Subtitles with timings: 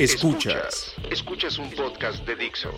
[0.00, 0.94] Escuchas.
[1.10, 2.70] Escuchas un podcast de Dixo.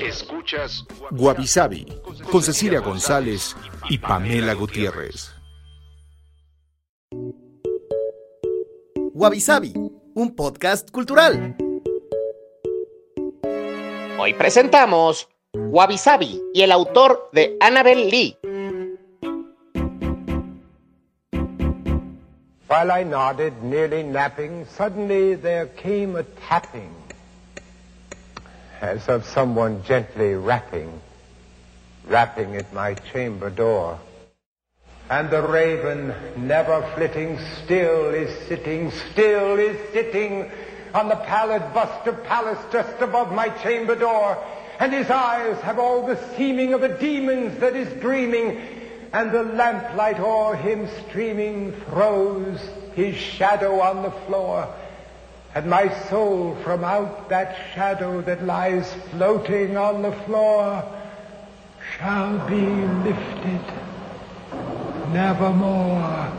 [0.00, 1.84] Escuchas Guavi Sabi
[2.30, 3.56] con Cecilia González
[3.90, 5.32] y Pamela Gutiérrez.
[9.14, 9.72] Wabi Sabi,
[10.14, 11.56] un podcast cultural.
[14.20, 18.38] Hoy presentamos Wabi Sabi y el autor de Annabel Lee.
[22.76, 26.94] While I nodded, nearly napping, suddenly there came a tapping,
[28.82, 31.00] as of someone gently rapping,
[32.06, 33.98] rapping at my chamber door.
[35.08, 40.50] And the raven, never flitting, still is sitting, still is sitting
[40.92, 44.36] on the pallid bust of Pallas just above my chamber door.
[44.78, 48.75] And his eyes have all the seeming of a demon's that is dreaming,
[49.12, 52.58] and the lamplight o'er him streaming throws
[52.94, 54.68] his shadow on the floor.
[55.54, 60.84] And my soul from out that shadow that lies floating on the floor
[61.96, 63.60] shall be lifted
[65.12, 66.32] nevermore.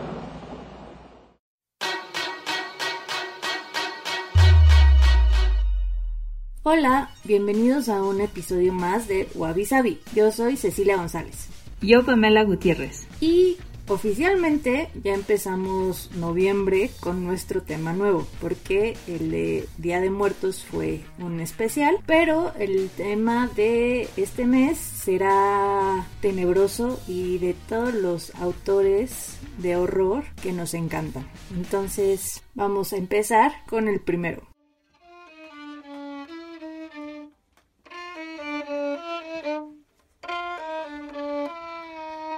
[6.63, 10.01] Hola, bienvenidos a un episodio más de Wabi Sabi.
[10.13, 11.56] Yo soy Cecilia González.
[11.81, 13.07] Yo, Pamela Gutiérrez.
[13.21, 20.65] Y oficialmente ya empezamos noviembre con nuestro tema nuevo, porque el de Día de Muertos
[20.65, 28.35] fue un especial, pero el tema de este mes será tenebroso y de todos los
[28.35, 31.27] autores de horror que nos encantan.
[31.55, 34.56] Entonces vamos a empezar con el primero.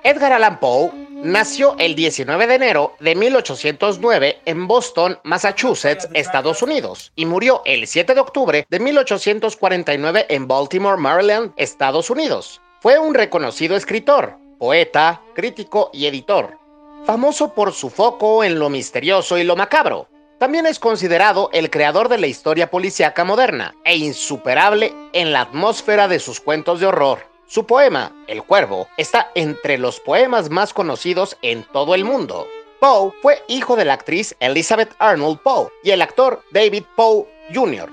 [0.03, 7.11] Edgar Allan Poe nació el 19 de enero de 1809 en Boston, Massachusetts, Estados Unidos,
[7.15, 12.61] y murió el 7 de octubre de 1849 en Baltimore, Maryland, Estados Unidos.
[12.79, 16.57] Fue un reconocido escritor, poeta, crítico y editor,
[17.05, 20.07] famoso por su foco en lo misterioso y lo macabro.
[20.37, 26.07] También es considerado el creador de la historia policíaca moderna e insuperable en la atmósfera
[26.07, 27.28] de sus cuentos de horror.
[27.49, 32.47] Su poema, El Cuervo, está entre los poemas más conocidos en todo el mundo.
[32.79, 37.89] Poe fue hijo de la actriz Elizabeth Arnold Poe y el actor David Poe Jr.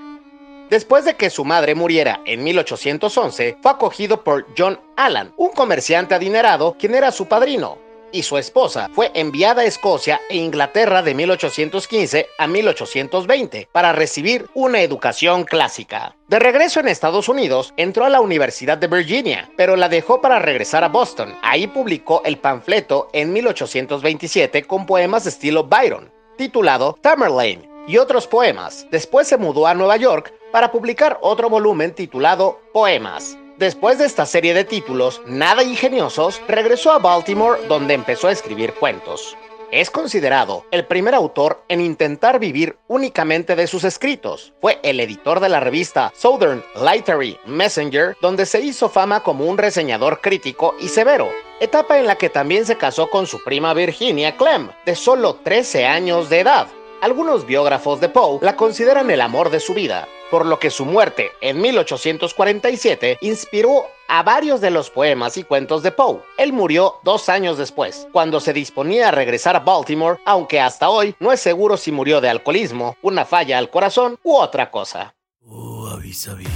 [0.69, 6.13] Después de que su madre muriera en 1811, fue acogido por John Allan, un comerciante
[6.13, 7.79] adinerado quien era su padrino,
[8.11, 14.47] y su esposa fue enviada a Escocia e Inglaterra de 1815 a 1820 para recibir
[14.53, 16.15] una educación clásica.
[16.27, 20.39] De regreso en Estados Unidos, entró a la Universidad de Virginia, pero la dejó para
[20.39, 21.35] regresar a Boston.
[21.41, 28.27] Ahí publicó el panfleto en 1827 con poemas de estilo Byron, titulado Tamerlane, y otros
[28.27, 28.85] poemas.
[28.91, 33.37] Después se mudó a Nueva York para publicar otro volumen titulado Poemas.
[33.57, 38.75] Después de esta serie de títulos nada ingeniosos, regresó a Baltimore donde empezó a escribir
[38.75, 39.35] cuentos.
[39.71, 44.53] Es considerado el primer autor en intentar vivir únicamente de sus escritos.
[44.61, 49.57] Fue el editor de la revista Southern Literary Messenger, donde se hizo fama como un
[49.57, 51.27] reseñador crítico y severo,
[51.59, 55.87] etapa en la que también se casó con su prima Virginia Clem, de solo 13
[55.87, 56.67] años de edad.
[56.99, 60.83] Algunos biógrafos de Poe la consideran el amor de su vida, por lo que su
[60.83, 66.21] muerte en 1847 inspiró a varios de los poemas y cuentos de Poe.
[66.37, 71.15] Él murió dos años después, cuando se disponía a regresar a Baltimore, aunque hasta hoy
[71.19, 75.13] no es seguro si murió de alcoholismo, una falla al corazón u otra cosa.
[75.41, 76.47] Wabi Sabi.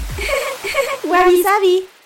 [1.04, 2.00] Wabi Sabi.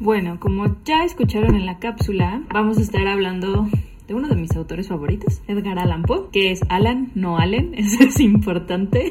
[0.00, 3.68] Bueno, como ya escucharon en la cápsula, vamos a estar hablando
[4.10, 8.02] de uno de mis autores favoritos, Edgar Allan Poe, que es Alan, no Allen, eso
[8.02, 9.08] es importante,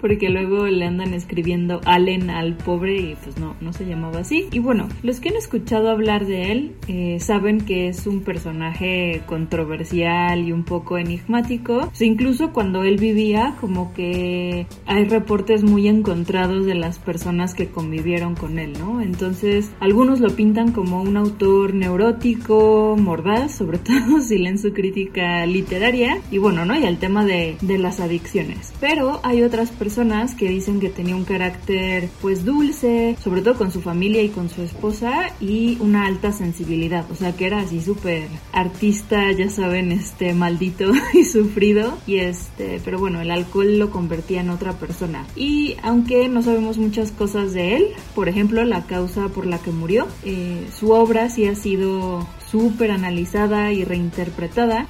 [0.00, 4.48] porque luego le andan escribiendo Allen al pobre y pues no, no se llamaba así.
[4.50, 9.22] Y bueno, los que han escuchado hablar de él eh, saben que es un personaje
[9.26, 11.88] controversial y un poco enigmático.
[12.00, 18.34] Incluso cuando él vivía, como que hay reportes muy encontrados de las personas que convivieron
[18.34, 19.00] con él, ¿no?
[19.00, 25.46] Entonces, algunos lo pintan como un autor neurótico, mordaz, sobre todo si leen su crítica
[25.46, 26.20] literaria.
[26.30, 26.78] Y bueno, ¿no?
[26.78, 28.72] Y el tema de, de las adicciones.
[28.80, 33.70] Pero hay otras personas que dicen que tenía un carácter pues dulce, sobre todo con
[33.70, 37.10] su familia y con su esposa, y una alta sensibilidad.
[37.10, 41.98] O sea, que era así súper artista, ya saben, este maldito y sufrido.
[42.06, 45.26] Y este, pero bueno, el alcohol lo convertía en otra persona.
[45.36, 49.70] Y aunque no sabemos muchas cosas de él, por ejemplo, la causa por la que
[49.70, 54.29] murió, eh, su obra sí ha sido súper analizada y reinterpretada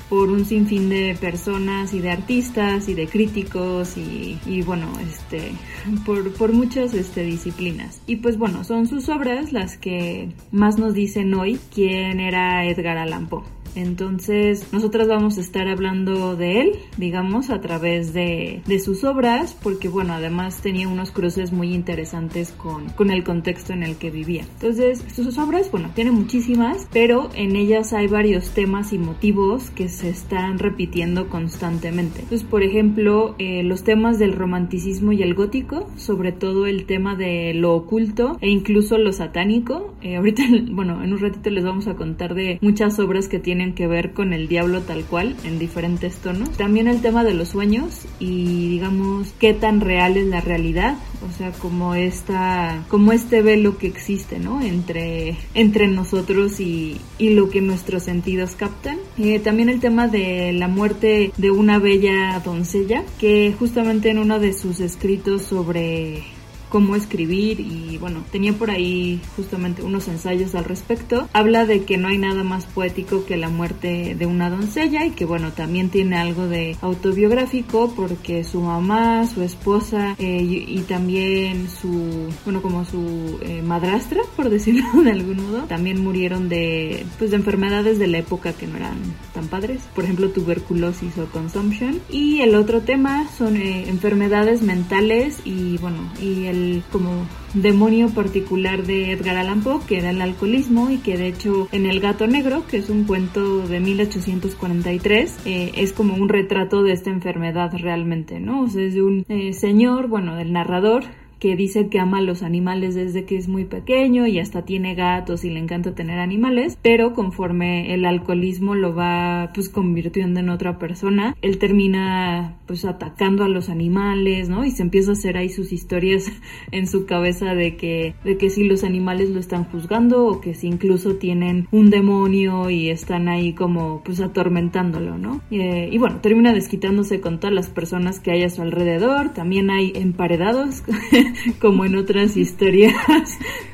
[0.08, 5.52] por un sinfín de personas y de artistas y de críticos y, y bueno, este,
[6.06, 8.00] por, por muchas este, disciplinas.
[8.06, 12.98] Y pues bueno, son sus obras las que más nos dicen hoy quién era Edgar
[12.98, 13.59] Allan Poe.
[13.74, 19.56] Entonces, nosotras vamos a estar hablando de él, digamos, a través de, de, sus obras,
[19.62, 24.10] porque bueno, además tenía unos cruces muy interesantes con, con el contexto en el que
[24.10, 24.44] vivía.
[24.54, 29.88] Entonces, sus obras, bueno, tiene muchísimas, pero en ellas hay varios temas y motivos que
[29.88, 32.20] se están repitiendo constantemente.
[32.22, 37.14] Entonces, por ejemplo, eh, los temas del romanticismo y el gótico, sobre todo el tema
[37.16, 39.94] de lo oculto e incluso lo satánico.
[40.02, 43.59] Eh, ahorita, bueno, en un ratito les vamos a contar de muchas obras que tienen
[43.74, 46.50] que ver con el diablo tal cual en diferentes tonos.
[46.50, 50.96] También el tema de los sueños y digamos qué tan real es la realidad,
[51.28, 54.60] o sea, como esta como este velo que existe, ¿no?
[54.62, 58.98] Entre entre nosotros y, y lo que nuestros sentidos captan.
[59.18, 64.38] Eh, también el tema de la muerte de una bella doncella que justamente en uno
[64.38, 66.22] de sus escritos sobre
[66.70, 71.28] cómo escribir y bueno, tenía por ahí justamente unos ensayos al respecto.
[71.34, 75.10] Habla de que no hay nada más poético que la muerte de una doncella y
[75.10, 81.68] que bueno, también tiene algo de autobiográfico porque su mamá, su esposa eh, y, también
[81.68, 87.30] su, bueno, como su eh, madrastra, por decirlo de algún modo, también murieron de, pues
[87.30, 88.96] de enfermedades de la época que no eran
[89.34, 92.00] tan padres, por ejemplo tuberculosis o consumption.
[92.08, 96.59] Y el otro tema son eh, enfermedades mentales y bueno, y el
[96.90, 101.68] como demonio particular de Edgar Allan Poe, que era el alcoholismo y que de hecho
[101.72, 106.82] en El gato negro, que es un cuento de 1843, eh, es como un retrato
[106.82, 108.62] de esta enfermedad realmente, ¿no?
[108.62, 111.04] O sea, es de un eh, señor, bueno, del narrador,
[111.40, 114.94] que dice que ama a los animales desde que es muy pequeño y hasta tiene
[114.94, 120.50] gatos y le encanta tener animales, pero conforme el alcoholismo lo va pues convirtiendo en
[120.50, 124.64] otra persona, él termina pues atacando a los animales, ¿no?
[124.64, 126.30] Y se empieza a hacer ahí sus historias
[126.70, 130.54] en su cabeza de que de que si los animales lo están juzgando o que
[130.54, 135.40] si incluso tienen un demonio y están ahí como pues atormentándolo, ¿no?
[135.50, 139.70] Eh, y bueno, termina desquitándose con todas las personas que hay a su alrededor, también
[139.70, 140.82] hay emparedados
[141.60, 142.94] como en otras historias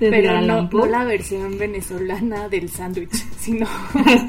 [0.00, 3.66] de Pero no, no, la versión venezolana del sándwich, sino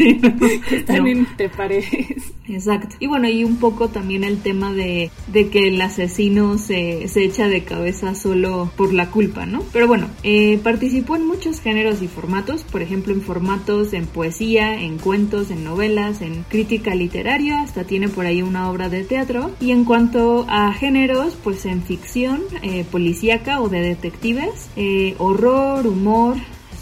[0.69, 1.07] que están no.
[1.07, 2.33] entre paredes.
[2.47, 2.95] Exacto.
[2.99, 7.23] Y bueno, y un poco también el tema de, de que el asesino se, se,
[7.23, 9.63] echa de cabeza solo por la culpa, ¿no?
[9.73, 14.79] Pero bueno, eh, participó en muchos géneros y formatos, por ejemplo, en formatos en poesía,
[14.79, 19.51] en cuentos, en novelas, en crítica literaria, hasta tiene por ahí una obra de teatro.
[19.59, 25.87] Y en cuanto a géneros, pues en ficción, eh, policíaca o de detectives, eh, horror,
[25.87, 26.37] humor,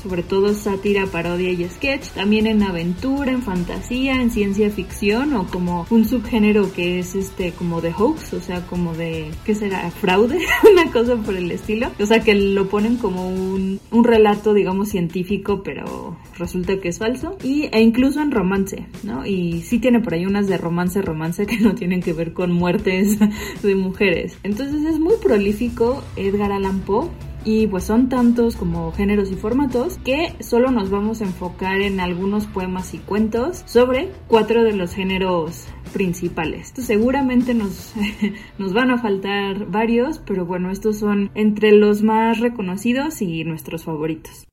[0.06, 5.48] sobre todo sátira, parodia y sketch, también en aventura, en fantasía, en ciencia ficción o
[5.48, 9.90] como un subgénero que es este como de hoax, o sea, como de ¿qué será?
[9.90, 10.38] fraude,
[10.72, 11.90] una cosa por el estilo.
[12.00, 17.00] O sea, que lo ponen como un, un relato, digamos, científico, pero resulta que es
[17.00, 17.36] falso.
[17.44, 19.26] Y, e incluso en romance, ¿no?
[19.26, 22.52] Y sí tiene por ahí unas de romance, romance que no tienen que ver con
[22.52, 23.18] muertes
[23.64, 24.38] de mujeres.
[24.44, 27.10] Entonces es muy prolífico Edgar Allan Poe
[27.46, 32.00] y pues son tantos como géneros y formatos que solo nos vamos a enfocar en
[32.00, 36.74] algunos poemas y cuentos sobre cuatro de los géneros principales.
[36.76, 37.94] Seguramente nos,
[38.58, 43.86] nos van a faltar varios, pero bueno, estos son entre los más reconocidos y nuestros
[43.86, 44.46] favoritos.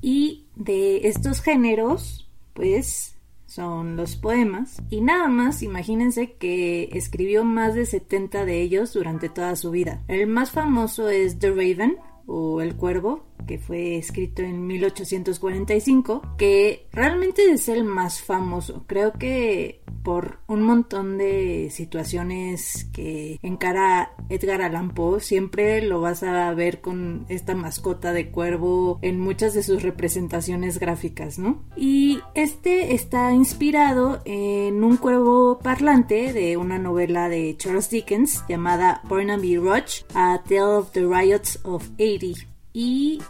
[0.00, 3.15] Y de estos géneros, pues
[3.56, 4.82] son los poemas.
[4.90, 10.02] Y nada más, imagínense que escribió más de 70 de ellos durante toda su vida.
[10.08, 11.96] El más famoso es The Raven,
[12.26, 18.84] o El Cuervo, que fue escrito en 1845, que realmente es el más famoso.
[18.86, 26.22] Creo que por un montón de situaciones que encara Edgar Allan Poe, siempre lo vas
[26.22, 31.64] a ver con esta mascota de cuervo en muchas de sus representaciones gráficas, ¿no?
[31.76, 39.00] Y este está inspirado en un cuervo parlante de una novela de Charles Dickens llamada
[39.08, 42.55] Barnaby Rudge, A Tale of the Riots of 80.
[42.78, 43.22] Y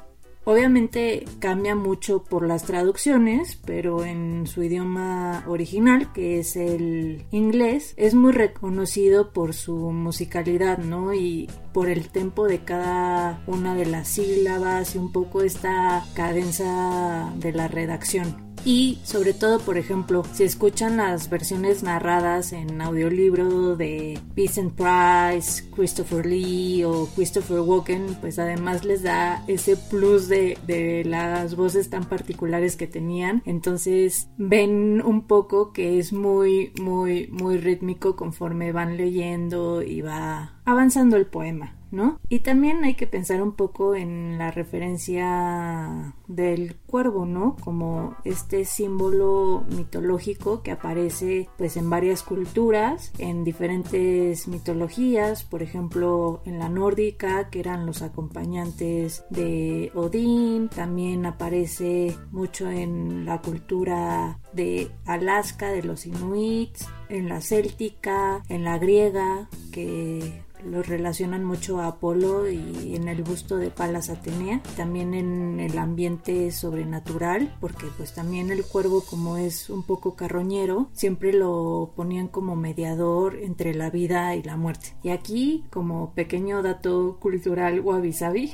[0.49, 7.95] Obviamente cambia mucho por las traducciones, pero en su idioma original, que es el inglés,
[7.97, 11.13] es muy reconocido por su musicalidad, ¿no?
[11.13, 17.33] Y por el tempo de cada una de las sílabas y un poco esta cadenza
[17.39, 23.77] de la redacción y sobre todo por ejemplo si escuchan las versiones narradas en audiolibro
[23.77, 30.59] de Vincent Price, Christopher Lee o Christopher Walken pues además les da ese plus de,
[30.67, 33.43] de las voces tan particulares que tenían.
[33.47, 40.57] Entonces ven un poco que es muy muy muy rítmico conforme van leyendo y va
[40.65, 42.21] avanzando el poema ¿no?
[42.29, 47.57] Y también hay que pensar un poco en la referencia del cuervo, ¿no?
[47.63, 56.43] Como este símbolo mitológico que aparece pues en varias culturas, en diferentes mitologías, por ejemplo
[56.45, 64.39] en la nórdica que eran los acompañantes de Odín, también aparece mucho en la cultura
[64.53, 71.81] de Alaska, de los inuits, en la céltica, en la griega, que los relacionan mucho
[71.81, 77.87] a Apolo y en el busto de Palas Atenea, también en el ambiente sobrenatural, porque
[77.97, 83.75] pues también el cuervo como es un poco carroñero, siempre lo ponían como mediador entre
[83.75, 84.95] la vida y la muerte.
[85.03, 88.53] Y aquí, como pequeño dato cultural wabi sabi,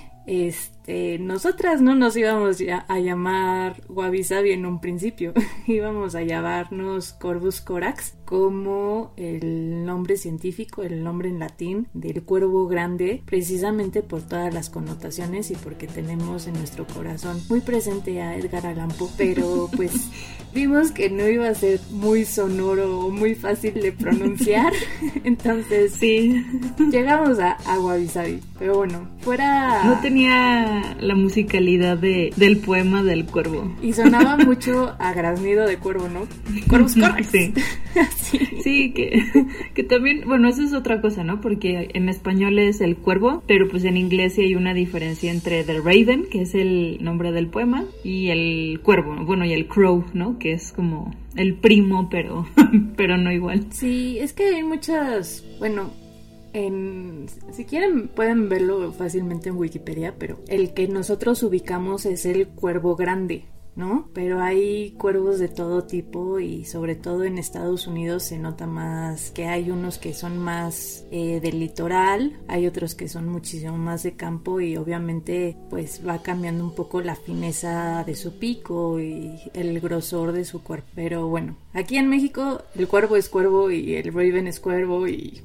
[0.82, 2.58] este, nosotras no nos íbamos
[2.88, 5.32] a llamar Wabi Sabi en un principio,
[5.68, 12.66] íbamos a llamarnos Corvus Corax como el nombre científico, el nombre en latín del cuervo
[12.66, 18.36] grande, precisamente por todas las connotaciones y porque tenemos en nuestro corazón muy presente a
[18.36, 19.92] Edgar Allan Poe, pero pues
[20.54, 24.72] vimos que no iba a ser muy sonoro o muy fácil de pronunciar,
[25.24, 26.44] entonces sí,
[26.90, 33.26] llegamos a, a Wabi Sabi, pero bueno, fuera tenía la musicalidad de, del poema del
[33.26, 33.74] cuervo.
[33.82, 36.26] Y sonaba mucho a graznido de cuervo, ¿no?
[36.68, 36.94] Corvus
[37.32, 37.52] Sí.
[38.62, 38.92] sí.
[38.92, 39.22] que,
[39.74, 41.40] que también, bueno, eso es otra cosa, ¿no?
[41.40, 45.64] Porque en español es el cuervo, pero pues en inglés sí hay una diferencia entre
[45.64, 50.04] The Raven, que es el nombre del poema, y el cuervo, bueno, y el crow,
[50.14, 50.38] ¿no?
[50.38, 52.46] Que es como el primo, pero,
[52.96, 53.66] pero no igual.
[53.70, 55.90] Sí, es que hay muchas, bueno,
[56.52, 62.94] si quieren pueden verlo fácilmente en Wikipedia, pero el que nosotros ubicamos es el cuervo
[62.94, 64.10] grande, ¿no?
[64.12, 69.30] Pero hay cuervos de todo tipo y sobre todo en Estados Unidos se nota más
[69.30, 74.02] que hay unos que son más eh, del litoral, hay otros que son muchísimo más
[74.02, 79.40] de campo y obviamente pues va cambiando un poco la fineza de su pico y
[79.54, 80.88] el grosor de su cuerpo.
[80.94, 85.40] Pero bueno, aquí en México el cuervo es cuervo y el raven es cuervo y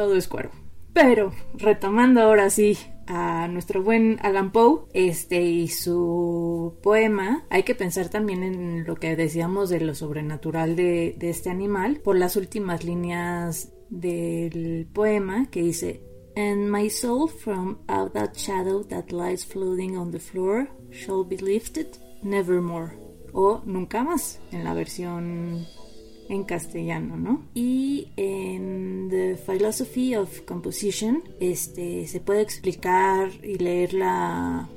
[0.00, 0.52] todo es cuervo.
[0.94, 7.74] Pero, retomando ahora sí a nuestro buen Alan Poe este y su poema hay que
[7.74, 12.36] pensar también en lo que decíamos de lo sobrenatural de, de este animal por las
[12.36, 16.02] últimas líneas del poema que dice
[16.34, 21.36] And my soul from out that shadow that lies floating on the floor shall be
[21.36, 21.88] lifted
[22.22, 22.92] nevermore
[23.34, 25.66] o nunca más en la versión
[26.30, 27.42] en castellano, ¿no?
[27.54, 34.68] Y en The Philosophy of Composition este, se puede explicar y leer la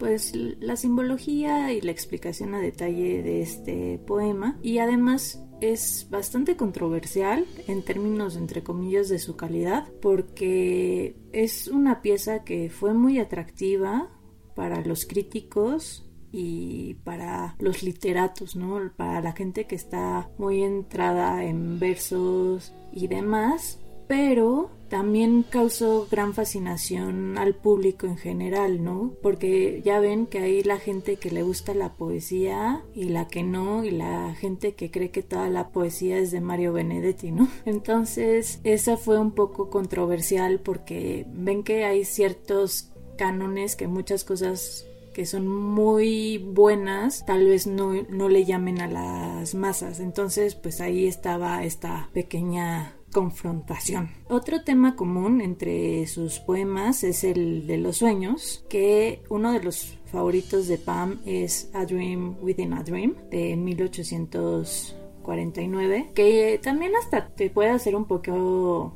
[0.00, 6.54] pues la simbología y la explicación a detalle de este poema y además es bastante
[6.54, 13.18] controversial en términos entre comillas de su calidad porque es una pieza que fue muy
[13.18, 14.10] atractiva
[14.54, 18.80] para los críticos y para los literatos, ¿no?
[18.96, 23.78] Para la gente que está muy entrada en versos y demás,
[24.08, 29.12] pero también causó gran fascinación al público en general, ¿no?
[29.20, 33.42] Porque ya ven que hay la gente que le gusta la poesía y la que
[33.42, 37.48] no, y la gente que cree que toda la poesía es de Mario Benedetti, ¿no?
[37.64, 44.86] Entonces, esa fue un poco controversial porque ven que hay ciertos cánones que muchas cosas
[45.16, 49.98] que son muy buenas, tal vez no, no le llamen a las masas.
[49.98, 54.10] Entonces, pues ahí estaba esta pequeña confrontación.
[54.28, 59.96] Otro tema común entre sus poemas es el de los sueños, que uno de los
[60.04, 67.48] favoritos de Pam es A Dream Within a Dream de 1849, que también hasta te
[67.48, 68.92] puede hacer un poco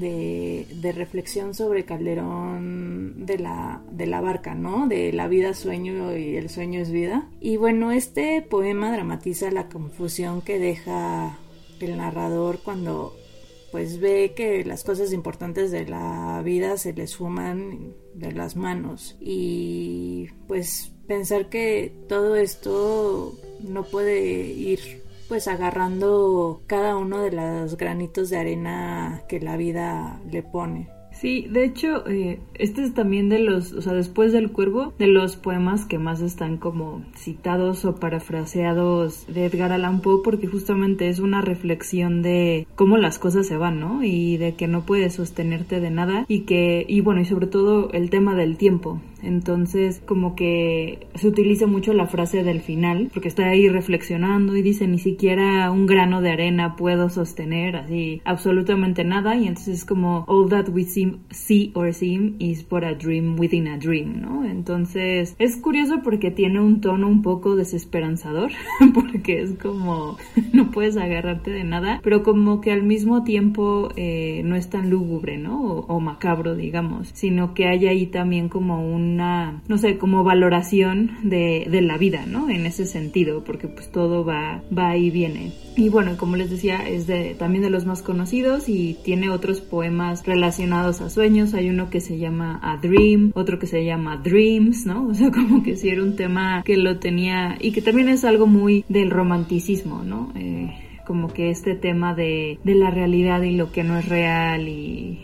[0.00, 4.88] de, reflexión sobre Calderón de la, de la barca, ¿no?
[4.88, 7.28] De la vida sueño y el sueño es vida.
[7.40, 11.38] Y bueno, este poema dramatiza la confusión que deja
[11.80, 13.14] el narrador cuando
[13.70, 19.16] pues ve que las cosas importantes de la vida se les fuman de las manos
[19.20, 27.76] y pues pensar que todo esto no puede ir pues agarrando cada uno de los
[27.76, 30.88] granitos de arena que la vida le pone.
[31.14, 35.06] Sí, de hecho, eh, este es también de los, o sea, después del cuervo, de
[35.06, 41.08] los poemas que más están como citados o parafraseados de Edgar Allan Poe, porque justamente
[41.08, 44.02] es una reflexión de cómo las cosas se van, ¿no?
[44.02, 47.90] Y de que no puedes sostenerte de nada y que, y bueno, y sobre todo
[47.92, 53.28] el tema del tiempo, entonces, como que se utiliza mucho la frase del final, porque
[53.28, 59.04] está ahí reflexionando y dice, ni siquiera un grano de arena puedo sostener, así, absolutamente
[59.04, 59.36] nada.
[59.36, 63.68] Y entonces es como, all that we see or seem is but a dream within
[63.68, 64.44] a dream, ¿no?
[64.44, 68.50] Entonces, es curioso porque tiene un tono un poco desesperanzador,
[68.94, 70.16] porque es como,
[70.52, 74.90] no puedes agarrarte de nada, pero como que al mismo tiempo eh, no es tan
[74.90, 75.64] lúgubre, ¿no?
[75.64, 81.12] o macabro, digamos, sino que hay ahí también como un una, no sé, como valoración
[81.22, 82.50] de, de la vida, ¿no?
[82.50, 85.52] En ese sentido, porque pues todo va, va y viene.
[85.76, 89.60] Y bueno, como les decía, es de, también de los más conocidos y tiene otros
[89.60, 91.54] poemas relacionados a sueños.
[91.54, 95.08] Hay uno que se llama A Dream, otro que se llama Dreams, ¿no?
[95.08, 98.24] O sea, como que sí era un tema que lo tenía y que también es
[98.24, 100.32] algo muy del romanticismo, ¿no?
[100.36, 100.70] Eh,
[101.06, 105.20] como que este tema de, de la realidad y lo que no es real y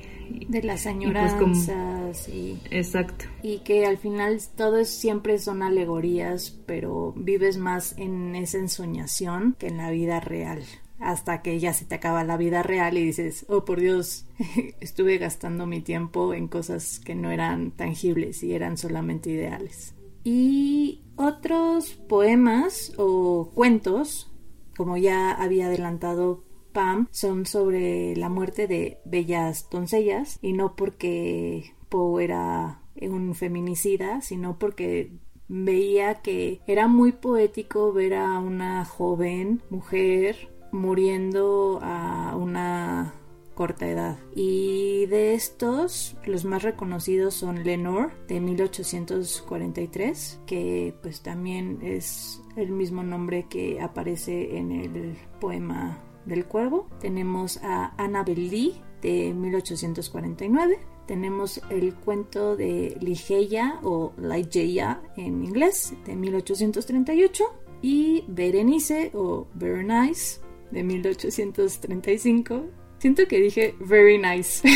[0.48, 3.24] de las pues, añoranzas y, exacto.
[3.42, 9.68] y que al final todo siempre son alegorías pero vives más en esa ensoñación que
[9.68, 10.62] en la vida real
[10.98, 14.26] hasta que ya se te acaba la vida real y dices oh por Dios
[14.80, 19.94] estuve gastando mi tiempo en cosas que no eran tangibles y eran solamente ideales.
[20.22, 24.30] Y otros poemas o cuentos
[24.76, 26.42] como ya había adelantado
[26.72, 34.20] Pam son sobre la muerte de bellas doncellas y no porque Poe era un feminicida,
[34.20, 35.12] sino porque
[35.48, 43.14] veía que era muy poético ver a una joven mujer muriendo a una
[43.54, 44.18] corta edad.
[44.34, 52.70] Y de estos, los más reconocidos son Lenore de 1843, que pues también es el
[52.70, 60.78] mismo nombre que aparece en el poema del Cuervo, tenemos a Annabel Lee de 1849,
[61.06, 67.44] tenemos el cuento de Ligeia o Ligeia en inglés de 1838
[67.82, 70.40] y Berenice o Berenice
[70.70, 72.64] de 1835
[73.00, 74.60] Siento que dije very nice.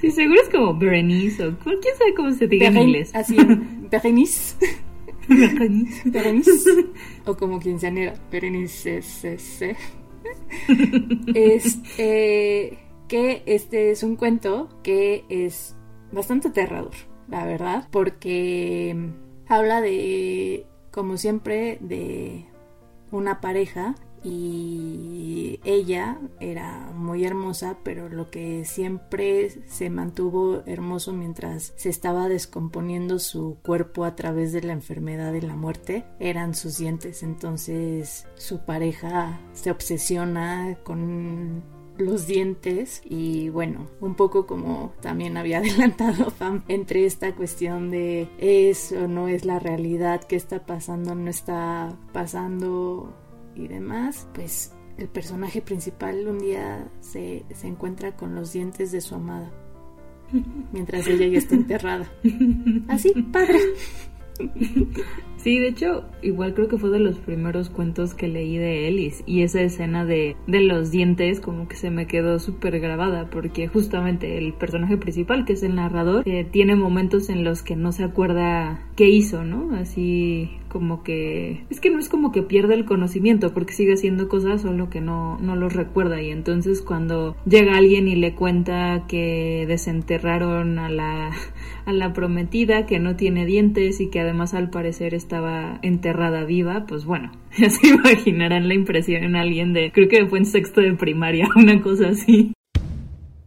[0.00, 3.10] sí, seguro es como Berenice o quién sabe cómo se diga en inglés.
[3.14, 3.38] Así,
[3.90, 4.56] Berenice.
[6.04, 6.70] Berenice.
[7.26, 8.14] o como quinceanera.
[8.30, 8.98] Berenice.
[11.34, 15.76] es eh, que este es un cuento que es
[16.12, 16.92] bastante aterrador,
[17.28, 18.96] la verdad, porque
[19.48, 22.44] habla de, como siempre, de
[23.10, 31.72] una pareja y ella era muy hermosa, pero lo que siempre se mantuvo hermoso mientras
[31.76, 36.78] se estaba descomponiendo su cuerpo a través de la enfermedad de la muerte eran sus
[36.78, 37.22] dientes.
[37.22, 41.62] Entonces su pareja se obsesiona con
[41.98, 48.28] los dientes y bueno, un poco como también había adelantado Fam entre esta cuestión de
[48.38, 53.12] es o no es la realidad, qué está pasando, no está pasando
[53.54, 59.00] y demás, pues el personaje principal un día se, se encuentra con los dientes de
[59.00, 59.50] su amada
[60.72, 62.10] mientras ella ya está enterrada.
[62.88, 63.58] Así, padre.
[65.42, 69.12] Sí, de hecho, igual creo que fue de los primeros cuentos que leí de él
[69.26, 73.66] y, esa escena de, de, los dientes como que se me quedó súper grabada porque
[73.66, 77.90] justamente el personaje principal, que es el narrador, eh, tiene momentos en los que no
[77.90, 79.74] se acuerda qué hizo, ¿no?
[79.74, 84.28] Así como que es que no es como que pierde el conocimiento porque sigue haciendo
[84.28, 89.04] cosas solo que no no los recuerda y entonces cuando llega alguien y le cuenta
[89.06, 91.30] que desenterraron a la
[91.84, 96.44] a la prometida que no tiene dientes y que además al parecer está estaba enterrada
[96.44, 100.44] viva, pues bueno, ya se imaginarán la impresión en alguien de, creo que fue en
[100.44, 102.52] sexto de primaria, una cosa así.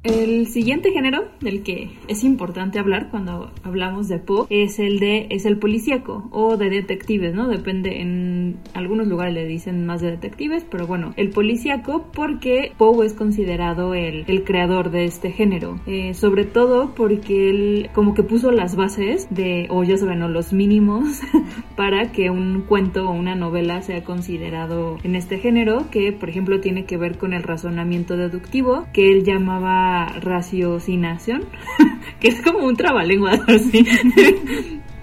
[0.06, 5.26] El siguiente género del que es importante hablar cuando hablamos de Poe es el de
[5.32, 7.48] es el policíaco o de detectives, ¿no?
[7.48, 13.04] Depende en algunos lugares le dicen más de detectives, pero bueno, el policíaco porque Poe
[13.04, 18.22] es considerado el, el creador de este género, eh, sobre todo porque él como que
[18.22, 21.22] puso las bases de o ya saben, o los mínimos
[21.76, 26.60] para que un cuento o una novela sea considerado en este género, que por ejemplo
[26.60, 31.46] tiene que ver con el razonamiento deductivo que él llamaba raciocinación,
[32.20, 33.86] que es como un trabalenguas así.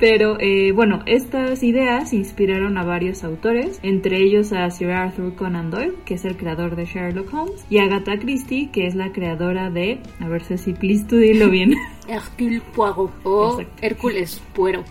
[0.02, 5.70] Pero eh, bueno, estas ideas inspiraron a varios autores, entre ellos a Sir Arthur Conan
[5.70, 9.70] Doyle, que es el creador de Sherlock Holmes, y Agatha Christie, que es la creadora
[9.70, 11.74] de, a ver si please tú dilo bien.
[12.08, 14.82] Hercule Poirot o Hércules Puero.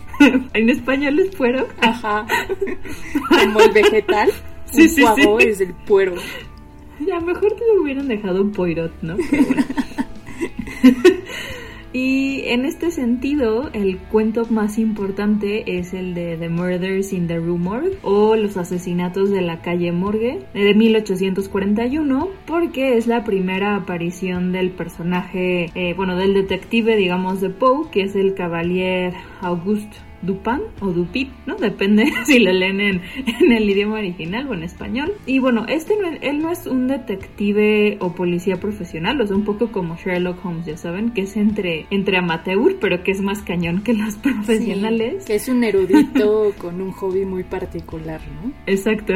[0.54, 1.68] en español es Puero.
[1.82, 2.26] Ajá.
[3.28, 4.30] Como el vegetal.
[4.64, 6.14] Sí, sí, Poirot es el puero.
[7.06, 9.16] Ya, mejor te lo hubieran dejado Poirot, ¿no?
[11.92, 17.38] y en este sentido, el cuento más importante es el de The Murders in the
[17.38, 23.76] Rue Morgue o Los asesinatos de la calle Morgue de 1841 porque es la primera
[23.76, 30.11] aparición del personaje, eh, bueno, del detective, digamos, de Poe, que es el Cavalier Auguste
[30.22, 31.56] Dupin o Dupit, ¿no?
[31.56, 33.02] Depende si lo leen en,
[33.52, 35.12] el idioma original o en español.
[35.26, 39.44] Y bueno, este no, él no es un detective o policía profesional, o sea, un
[39.44, 43.40] poco como Sherlock Holmes, ya saben, que es entre, entre amateur, pero que es más
[43.42, 45.24] cañón que los profesionales.
[45.24, 48.52] que es un erudito con un hobby muy particular, ¿no?
[48.66, 49.14] Exacto.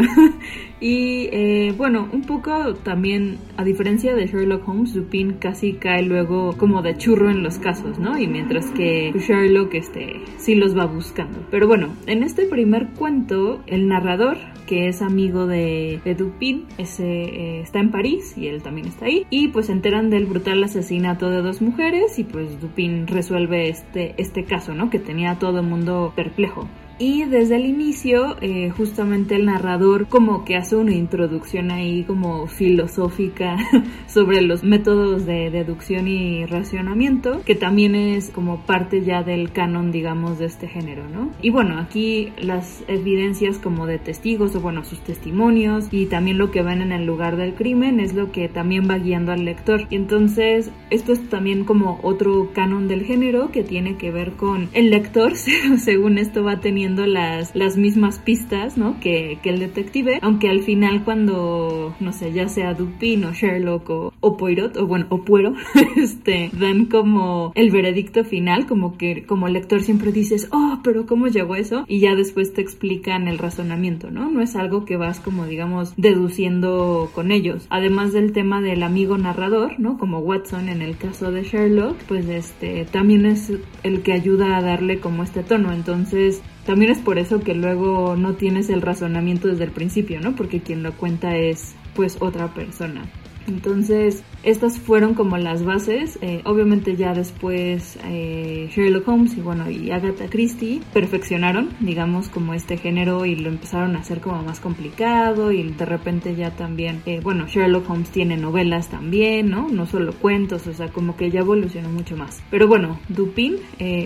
[0.81, 6.57] Y eh, bueno, un poco también, a diferencia de Sherlock Holmes, Dupin casi cae luego
[6.59, 8.19] como de churro en los casos, ¿no?
[8.19, 11.47] Y mientras que Sherlock este, sí los va buscando.
[11.51, 14.37] Pero bueno, en este primer cuento, el narrador,
[14.67, 19.27] que es amigo de, Dupin, ese, eh, está en París y él también está ahí.
[19.31, 24.15] Y pues se enteran del brutal asesinato de dos mujeres y pues Dupin resuelve este,
[24.19, 24.91] este caso, ¿no?
[24.91, 30.09] Que tenía a todo el mundo perplejo y desde el inicio eh, justamente el narrador
[30.09, 33.57] como que hace una introducción ahí como filosófica
[34.07, 39.93] sobre los métodos de deducción y racionamiento que también es como parte ya del canon
[39.93, 44.85] digamos de este género no y bueno aquí las evidencias como de testigos o bueno
[44.85, 48.49] sus testimonios y también lo que ven en el lugar del crimen es lo que
[48.49, 49.87] también va guiando al lector.
[49.91, 54.69] Y entonces esto es también como otro canon del género que tiene que ver con
[54.73, 55.35] el lector
[55.79, 59.01] según esto va teniendo las, las mismas pistas, ¿no?
[59.01, 63.91] Que, que el detective, aunque al final cuando, no sé, ya sea Dupin o Sherlock
[64.21, 65.55] o, Poirot, o bueno, o Puero,
[65.97, 71.27] este, dan como el veredicto final, como que como lector siempre dices, oh, pero ¿cómo
[71.29, 71.85] llegó eso?
[71.89, 74.31] Y ya después te explican el razonamiento, ¿no?
[74.31, 77.67] No es algo que vas como, digamos, deduciendo con ellos.
[77.71, 79.99] Además del tema del amigo narrador, ¿no?
[79.99, 84.63] Como Watson en el caso de Sherlock, pues este, también es el que ayuda a
[84.63, 85.73] darle como este tono.
[85.73, 90.35] Entonces, también es por eso que luego no tienes el razonamiento desde el principio, ¿no?
[90.35, 93.09] Porque quien lo cuenta es pues otra persona.
[93.47, 96.19] Entonces, estas fueron como las bases.
[96.21, 102.55] Eh, obviamente ya después eh, Sherlock Holmes y bueno, y Agatha Christie perfeccionaron, digamos, como
[102.55, 107.03] este género y lo empezaron a hacer como más complicado y de repente ya también,
[107.07, 109.69] eh, bueno, Sherlock Holmes tiene novelas también, ¿no?
[109.69, 112.43] No solo cuentos, o sea, como que ya evolucionó mucho más.
[112.51, 113.57] Pero bueno, Dupin,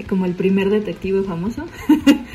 [0.09, 1.65] como el primer detective famoso,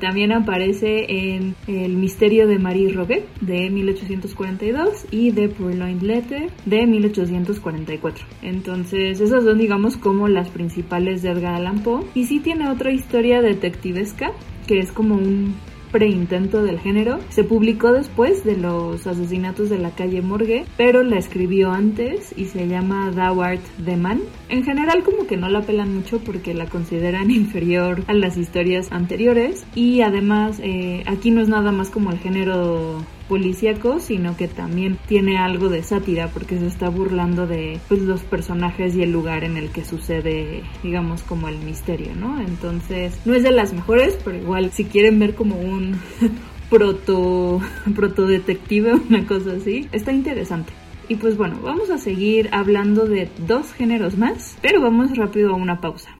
[0.00, 6.86] también aparece en El misterio de Marie Roget de 1842 y The Purloined Letter de
[6.86, 8.26] 1844.
[8.42, 12.04] Entonces, esas son, digamos, como las principales de Edgar Allan Poe.
[12.14, 14.32] Y sí tiene otra historia detectivesca,
[14.66, 15.54] que es como un
[15.94, 17.20] preintento del género.
[17.28, 22.46] Se publicó después de los asesinatos de la calle Morgue, pero la escribió antes y
[22.46, 24.20] se llama Thou Art the Man.
[24.48, 28.90] En general como que no la pelan mucho porque la consideran inferior a las historias
[28.90, 34.48] anteriores y además eh, aquí no es nada más como el género policíaco, sino que
[34.48, 39.12] también tiene algo de sátira porque se está burlando de pues, los personajes y el
[39.12, 42.40] lugar en el que sucede, digamos, como el misterio, ¿no?
[42.40, 45.96] Entonces, no es de las mejores, pero igual si quieren ver como un
[46.70, 47.60] proto
[47.94, 50.72] proto detective, una cosa así, está interesante.
[51.08, 55.56] Y pues bueno, vamos a seguir hablando de dos géneros más, pero vamos rápido a
[55.56, 56.16] una pausa.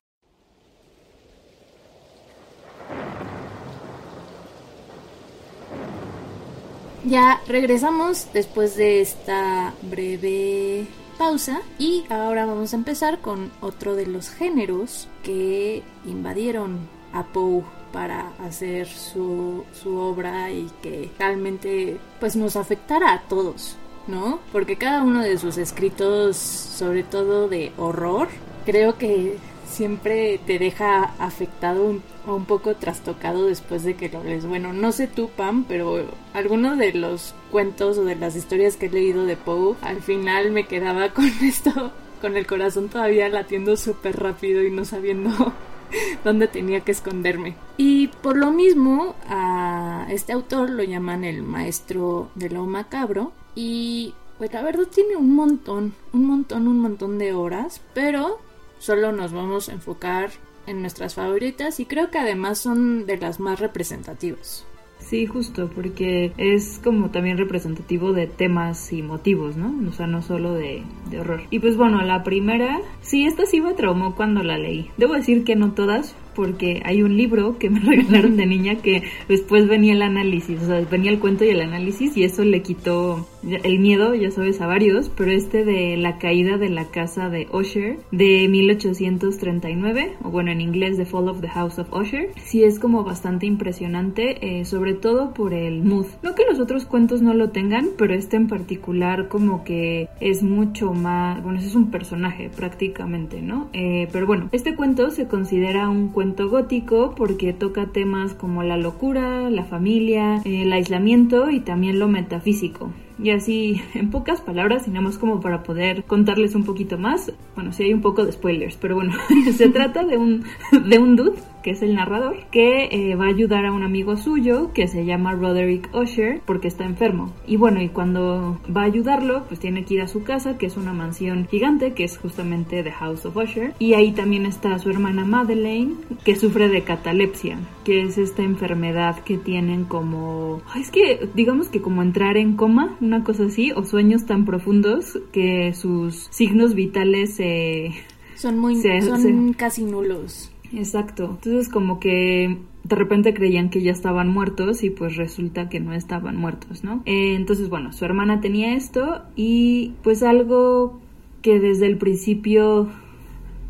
[7.07, 10.87] Ya regresamos después de esta breve
[11.19, 17.62] pausa y ahora vamos a empezar con otro de los géneros que invadieron a Poe
[17.93, 24.40] para hacer su, su obra y que realmente pues nos afectara a todos, ¿no?
[24.51, 28.29] Porque cada uno de sus escritos, sobre todo de horror,
[28.64, 29.37] creo que
[29.69, 34.47] siempre te deja afectado o un poco trastocado después de que lo lees.
[34.47, 38.87] Bueno, no sé tú, Pam, pero algunos de los cuentos o de las historias que
[38.87, 43.77] he leído de Poe, al final me quedaba con esto, con el corazón todavía latiendo
[43.77, 45.31] súper rápido y no sabiendo
[46.25, 47.57] dónde tenía que esconderme.
[47.77, 54.15] Y por lo mismo, a este autor lo llaman el maestro de lo macabro y
[54.39, 58.41] pues la verdad tiene un montón, un montón, un montón de horas, pero
[58.79, 60.31] solo nos vamos a enfocar
[60.66, 64.66] en nuestras favoritas y creo que además son de las más representativas.
[64.98, 69.74] Sí, justo, porque es como también representativo de temas y motivos, ¿no?
[69.88, 71.42] O sea, no solo de, de horror.
[71.50, 74.90] Y pues bueno, la primera, sí, esta sí me traumó cuando la leí.
[74.96, 79.05] Debo decir que no todas, porque hay un libro que me regalaron de niña que
[79.29, 82.62] después venía el análisis, o sea, venía el cuento y el análisis y eso le
[82.62, 87.29] quitó el miedo, ya sabes, a varios, pero este de la caída de la casa
[87.29, 92.31] de Usher de 1839, o bueno, en inglés The Fall of the House of Usher,
[92.42, 96.07] sí es como bastante impresionante, eh, sobre todo por el mood.
[96.23, 100.42] No que los otros cuentos no lo tengan, pero este en particular como que es
[100.42, 103.68] mucho más, bueno, es un personaje prácticamente, ¿no?
[103.73, 108.77] Eh, pero bueno, este cuento se considera un cuento gótico porque toca temas como la
[108.77, 112.91] locura, la familia, el aislamiento y también lo metafísico.
[113.18, 117.33] Y así, en pocas palabras, y nada más como para poder contarles un poquito más,
[117.55, 119.12] bueno, sí hay un poco de spoilers, pero bueno,
[119.57, 120.44] se trata de un,
[120.88, 124.18] de un dude que es el narrador, que eh, va a ayudar a un amigo
[124.18, 127.33] suyo que se llama Roderick Usher porque está enfermo.
[127.46, 130.66] Y bueno, y cuando va a ayudarlo, pues tiene que ir a su casa, que
[130.66, 133.72] es una mansión gigante, que es justamente The House of Usher.
[133.79, 139.23] Y ahí también está su hermana Madeleine, que sufre de catalepsia, que es esta enfermedad
[139.23, 140.62] que tienen como...
[140.77, 145.18] Es que digamos que como entrar en coma, una cosa así, o sueños tan profundos
[145.33, 147.92] que sus signos vitales se...
[148.35, 148.77] Son muy...
[148.77, 150.51] son casi nulos.
[150.73, 151.25] Exacto.
[151.25, 155.94] Entonces como que de repente creían que ya estaban muertos y pues resulta que no
[155.94, 157.03] estaban muertos, ¿no?
[157.07, 161.01] Eh, entonces bueno, su hermana tenía esto y pues algo
[161.42, 162.88] que desde el principio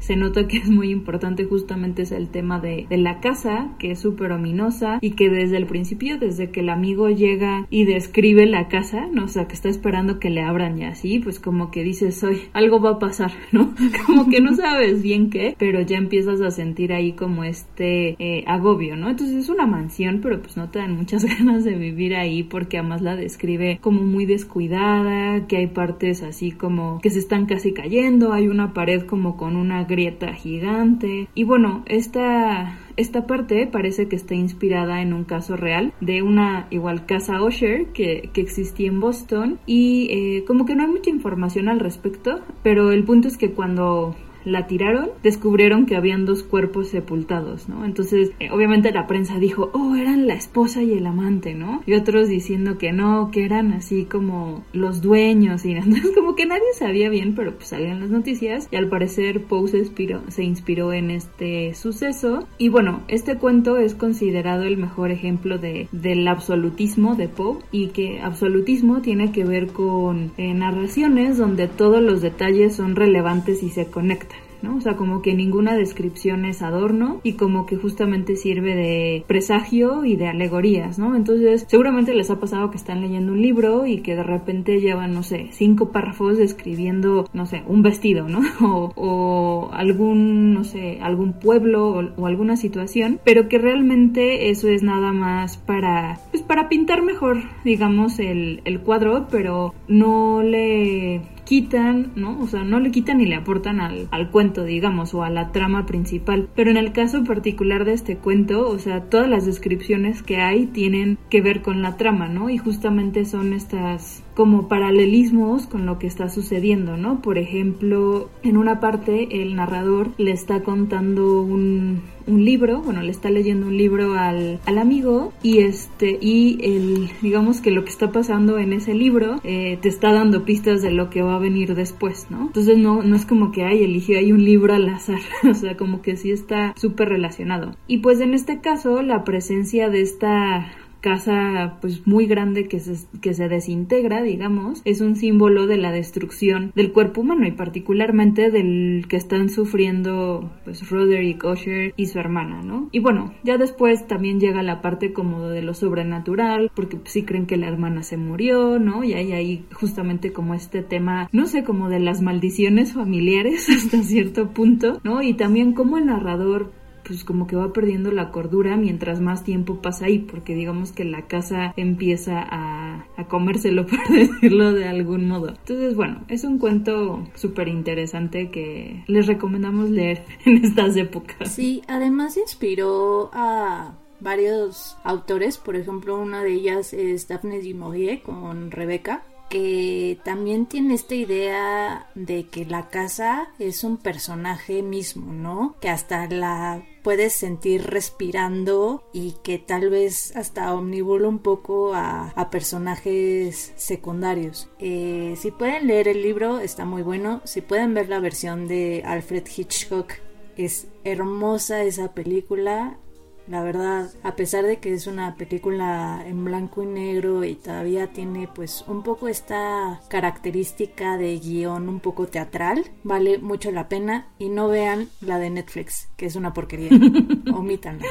[0.04, 4.00] se nota que es muy importante justamente es el tema de, la casa, que es
[4.00, 8.68] súper ominosa y que desde el principio, desde que el amigo llega y describe la
[8.68, 9.24] casa, ¿no?
[9.24, 12.42] O sea, que está esperando que le abran y así, pues como que dices, hoy
[12.52, 13.74] algo va a pasar, ¿no?
[14.06, 18.44] como que no sabes bien qué, pero ya empiezas a sentir ahí como este eh,
[18.46, 19.08] agobio, ¿no?
[19.08, 22.76] Entonces es una mansión, pero pues no te dan muchas ganas de vivir ahí porque
[22.76, 27.72] además la describe como muy descuidada, que hay partes así como que se están casi
[27.72, 31.28] cayendo, hay una pared como con una grieta gigante.
[31.34, 36.66] Y bueno, esta, esta parte parece que está inspirada en un caso real de una
[36.70, 41.10] igual casa Osher que, que existía en Boston y eh, como que no hay mucha
[41.10, 46.42] información al respecto, pero el punto es que cuando la tiraron, descubrieron que habían dos
[46.42, 47.84] cuerpos sepultados, ¿no?
[47.84, 51.82] Entonces, eh, obviamente la prensa dijo, oh, eran la esposa y el amante, ¿no?
[51.86, 56.46] Y otros diciendo que no, que eran así como los dueños, y entonces como que
[56.46, 60.44] nadie sabía bien, pero pues salían las noticias, y al parecer Poe se inspiró, se
[60.44, 66.26] inspiró en este suceso, y bueno, este cuento es considerado el mejor ejemplo de, del
[66.28, 72.22] absolutismo de Poe, y que absolutismo tiene que ver con eh, narraciones donde todos los
[72.22, 74.33] detalles son relevantes y se conectan.
[74.76, 80.04] O sea, como que ninguna descripción es adorno y como que justamente sirve de presagio
[80.04, 81.14] y de alegorías, ¿no?
[81.16, 85.14] Entonces, seguramente les ha pasado que están leyendo un libro y que de repente llevan,
[85.14, 88.40] no sé, cinco párrafos describiendo, no sé, un vestido, ¿no?
[88.96, 95.12] O, algún, no sé, algún pueblo o, alguna situación, pero que realmente eso es nada
[95.12, 102.40] más para, pues para pintar mejor, digamos, el, el cuadro, pero no le quitan, ¿no?
[102.40, 105.52] O sea, no le quitan ni le aportan al, al cuento, digamos, o a la
[105.52, 106.48] trama principal.
[106.54, 110.66] Pero en el caso particular de este cuento, o sea, todas las descripciones que hay
[110.66, 112.50] tienen que ver con la trama, ¿no?
[112.50, 117.22] Y justamente son estas como paralelismos con lo que está sucediendo, ¿no?
[117.22, 123.30] Por ejemplo, en una parte el narrador le está contando un, libro, bueno, le está
[123.30, 128.12] leyendo un libro al, al, amigo y este, y el, digamos que lo que está
[128.12, 131.74] pasando en ese libro eh, te está dando pistas de lo que va a venir
[131.74, 132.46] después, ¿no?
[132.46, 135.20] Entonces no, no es como que, ay, eligió ahí un libro al azar,
[135.50, 137.76] o sea, como que sí está súper relacionado.
[137.86, 140.66] Y pues en este caso, la presencia de esta
[141.04, 145.92] casa pues muy grande que se, que se desintegra, digamos, es un símbolo de la
[145.92, 152.18] destrucción del cuerpo humano y particularmente del que están sufriendo pues Roderick Usher y su
[152.18, 152.88] hermana, ¿no?
[152.90, 157.44] Y bueno, ya después también llega la parte como de lo sobrenatural, porque sí creen
[157.44, 159.04] que la hermana se murió, ¿no?
[159.04, 164.02] Y hay ahí justamente como este tema, no sé, como de las maldiciones familiares hasta
[164.02, 165.20] cierto punto, ¿no?
[165.20, 166.72] Y también como el narrador
[167.06, 171.04] pues como que va perdiendo la cordura mientras más tiempo pasa ahí, porque digamos que
[171.04, 175.48] la casa empieza a, a comérselo, por decirlo de algún modo.
[175.48, 181.52] Entonces, bueno, es un cuento súper interesante que les recomendamos leer en estas épocas.
[181.52, 188.22] Sí, además inspiró a varios autores, por ejemplo, una de ellas es Daphne du Maurier
[188.22, 195.32] con Rebeca, que también tiene esta idea de que la casa es un personaje mismo,
[195.32, 195.76] ¿no?
[195.80, 202.32] Que hasta la puedes sentir respirando y que tal vez hasta omnibula un poco a,
[202.50, 204.68] personajes secundarios.
[204.78, 207.40] Eh, si pueden leer el libro, está muy bueno.
[207.44, 210.12] Si pueden ver la versión de Alfred Hitchcock,
[210.56, 212.98] es hermosa esa película.
[213.46, 218.06] La verdad, a pesar de que es una película en blanco y negro y todavía
[218.06, 224.28] tiene pues un poco esta característica de guion un poco teatral, vale mucho la pena
[224.38, 226.90] y no vean la de Netflix, que es una porquería.
[227.54, 228.04] Omítanla.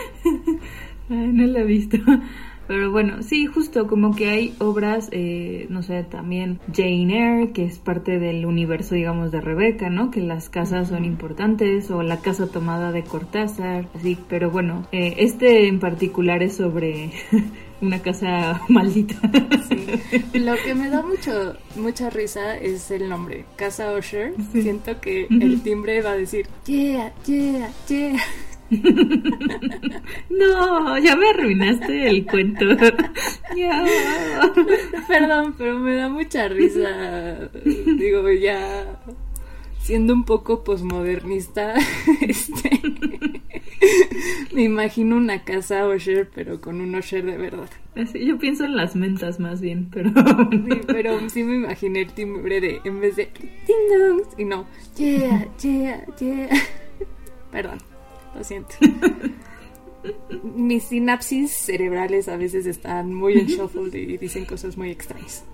[1.10, 1.98] no la he visto.
[2.74, 7.66] Pero bueno, sí, justo como que hay obras, eh, no sé, también Jane Eyre, que
[7.66, 10.10] es parte del universo, digamos, de Rebeca, ¿no?
[10.10, 15.14] Que las casas son importantes, o la casa tomada de Cortázar, así, pero bueno, eh,
[15.20, 17.12] este en particular es sobre
[17.82, 19.22] una casa maldita.
[19.70, 20.40] Sí.
[20.40, 24.34] Lo que me da mucho mucha risa es el nombre, Casa Usher.
[24.52, 28.18] Siento que el timbre va a decir, yeah, yeah, yeah.
[30.30, 32.66] no, ya me arruinaste el cuento.
[35.08, 37.50] Perdón, pero me da mucha risa.
[37.64, 39.00] Digo, ya
[39.84, 41.76] siendo un poco posmodernista,
[42.22, 42.82] este,
[44.54, 47.70] me imagino una casa Osher, pero con un Osher de verdad.
[48.14, 50.10] yo pienso en las mentas más bien, pero...
[50.10, 53.30] Sí, pero sí me imaginé el timbre de, en vez de,
[54.38, 56.50] y no, yeah, yeah, yeah.
[57.52, 57.80] Perdón.
[58.36, 58.76] Lo siento.
[60.44, 65.46] Mis sinapsis cerebrales a veces están muy en shuffle y dicen cosas muy extrañas.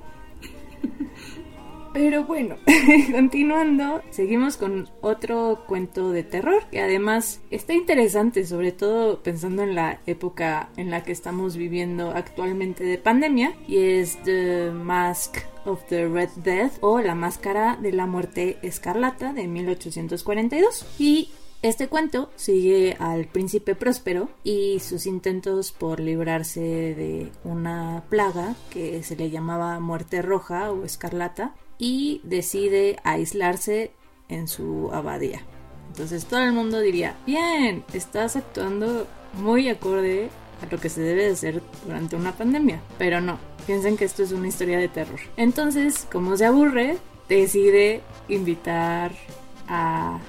[1.93, 2.55] Pero bueno,
[3.11, 9.73] continuando, seguimos con otro cuento de terror que además está interesante, sobre todo pensando en
[9.73, 15.83] la época en la que estamos viviendo actualmente de pandemia, y es The Mask of
[15.89, 20.85] the Red Death o La Máscara de la Muerte Escarlata de 1842.
[20.99, 28.55] Y este cuento sigue al príncipe próspero y sus intentos por librarse de una plaga
[28.69, 33.91] que se le llamaba muerte roja o escarlata y decide aislarse
[34.29, 35.41] en su abadía.
[35.89, 40.29] Entonces todo el mundo diría, bien, estás actuando muy acorde
[40.61, 42.81] a lo que se debe de hacer durante una pandemia.
[42.97, 45.19] Pero no, piensen que esto es una historia de terror.
[45.35, 49.11] Entonces, como se aburre, decide invitar
[49.67, 50.19] a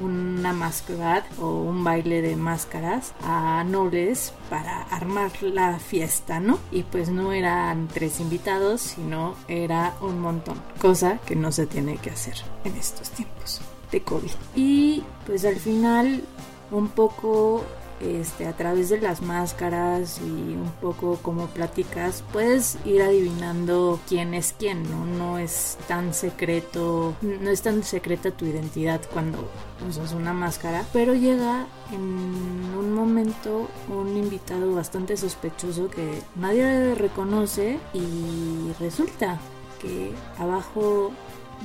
[0.00, 6.58] una mascarada o un baile de máscaras a nobles para armar la fiesta, ¿no?
[6.70, 11.96] Y pues no eran tres invitados, sino era un montón, cosa que no se tiene
[11.98, 14.30] que hacer en estos tiempos de COVID.
[14.54, 16.22] Y pues al final
[16.70, 17.64] un poco
[18.00, 24.34] este, a través de las máscaras y un poco como platicas, puedes ir adivinando quién
[24.34, 25.06] es quién, ¿no?
[25.06, 29.48] No es tan secreto, no es tan secreta tu identidad cuando
[29.88, 37.78] usas una máscara, pero llega en un momento un invitado bastante sospechoso que nadie reconoce
[37.92, 39.38] y resulta
[39.80, 41.12] que abajo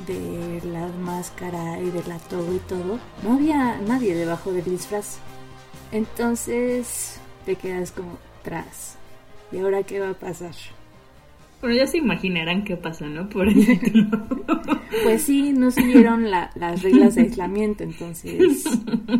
[0.07, 5.17] de la máscara y de la todo y todo, no había nadie debajo del disfraz.
[5.91, 8.97] Entonces te quedas como tras.
[9.51, 10.53] ¿Y ahora qué va a pasar?
[11.61, 13.27] Bueno, ya se imaginarán qué pasa, ¿no?
[13.27, 13.47] Por
[15.03, 18.63] Pues sí, no siguieron las reglas de aislamiento, entonces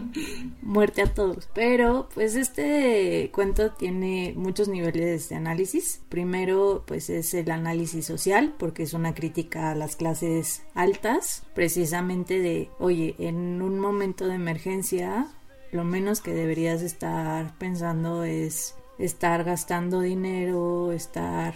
[0.62, 1.49] muerte a todos.
[1.53, 6.01] Pero pues este cuento tiene muchos niveles de análisis.
[6.08, 12.39] Primero pues es el análisis social, porque es una crítica a las clases altas, precisamente
[12.39, 15.27] de, oye, en un momento de emergencia
[15.71, 21.53] lo menos que deberías estar pensando es estar gastando dinero, estar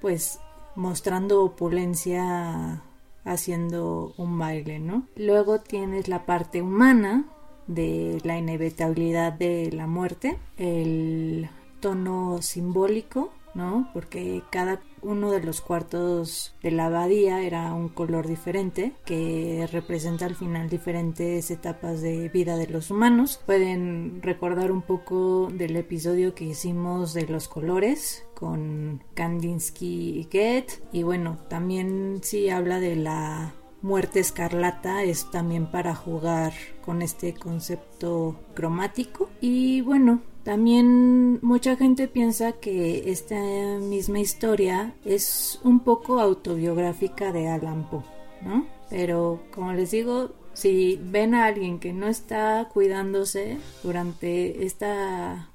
[0.00, 0.40] pues
[0.76, 2.82] mostrando opulencia
[3.24, 5.06] haciendo un baile, ¿no?
[5.16, 7.24] Luego tienes la parte humana
[7.66, 11.48] de la inevitabilidad de la muerte, el
[11.80, 13.88] tono simbólico ¿no?
[13.92, 20.26] Porque cada uno de los cuartos de la abadía era un color diferente que representa
[20.26, 23.40] al final diferentes etapas de vida de los humanos.
[23.46, 30.82] Pueden recordar un poco del episodio que hicimos de los colores con Kandinsky y Goethe
[30.92, 37.34] y bueno, también sí habla de la muerte escarlata es también para jugar con este
[37.34, 43.34] concepto cromático y bueno también mucha gente piensa que esta
[43.80, 48.02] misma historia es un poco autobiográfica de Alan Poe,
[48.42, 48.66] ¿no?
[48.90, 55.48] Pero como les digo, si ven a alguien que no está cuidándose durante esta...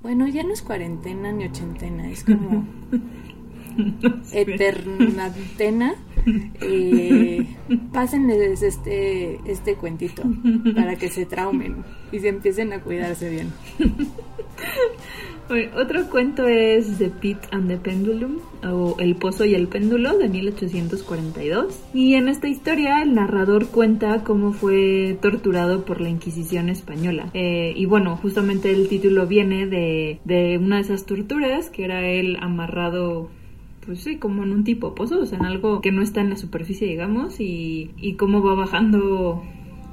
[0.00, 2.66] Bueno, ya no es cuarentena ni ochentena, es como
[4.32, 5.94] eternatena.
[6.60, 7.44] Eh,
[7.92, 10.22] pásenles este, este cuentito
[10.74, 13.52] para que se traumen y se empiecen a cuidarse bien.
[15.76, 20.28] otro cuento es The Pit and the Pendulum o El Pozo y el Péndulo de
[20.28, 27.30] 1842 y en esta historia el narrador cuenta cómo fue torturado por la Inquisición española
[27.34, 32.06] eh, y bueno justamente el título viene de, de una de esas torturas que era
[32.06, 33.30] él amarrado
[33.84, 36.30] pues sí, como en un tipo pozo, o sea, en algo que no está en
[36.30, 39.42] la superficie, digamos, y, y cómo va bajando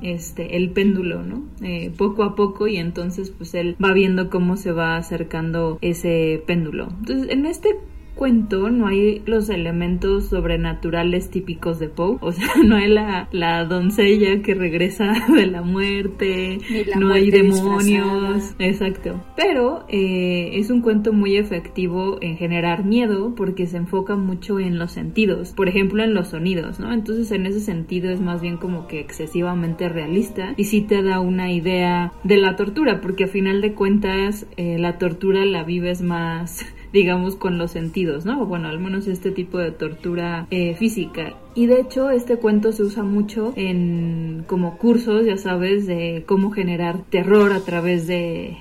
[0.01, 1.43] este el péndulo, ¿no?
[1.61, 6.41] Eh, poco a poco y entonces pues él va viendo cómo se va acercando ese
[6.45, 6.87] péndulo.
[6.99, 7.75] Entonces en este
[8.19, 12.17] cuento no hay los elementos sobrenaturales típicos de Poe.
[12.19, 16.57] O sea, no hay la, la doncella que regresa de la muerte,
[16.97, 18.55] no hay demonios.
[18.59, 19.23] Exacto.
[19.37, 24.79] Pero eh, es un cuento muy efectivo en generar miedo porque se enfoca mucho en
[24.79, 25.53] los sentidos.
[25.53, 26.91] Por ejemplo, en los sonidos, ¿no?
[26.91, 31.21] Entonces, en ese sentido es más bien como que excesivamente realista y sí te da
[31.21, 36.01] una idea de la tortura, porque a final de cuentas eh, la tortura la vives
[36.01, 38.45] más digamos, con los sentidos, ¿no?
[38.45, 41.35] Bueno, al menos este tipo de tortura eh, física.
[41.55, 46.51] Y de hecho, este cuento se usa mucho en como cursos, ya sabes, de cómo
[46.51, 48.57] generar terror a través de,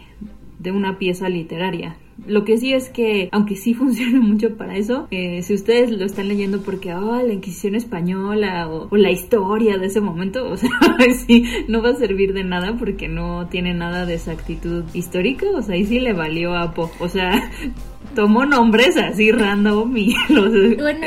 [0.58, 1.96] de una pieza literaria.
[2.26, 6.04] Lo que sí es que, aunque sí funciona mucho para eso, eh, si ustedes lo
[6.04, 10.70] están leyendo porque, oh, la Inquisición española o, la historia de ese momento, o sea,
[11.26, 15.62] sí, no va a servir de nada porque no tiene nada de exactitud histórica, o
[15.62, 16.90] sea, ahí sí le valió a Po.
[17.00, 17.50] O sea,
[18.14, 21.06] tomó nombres así random y los bueno,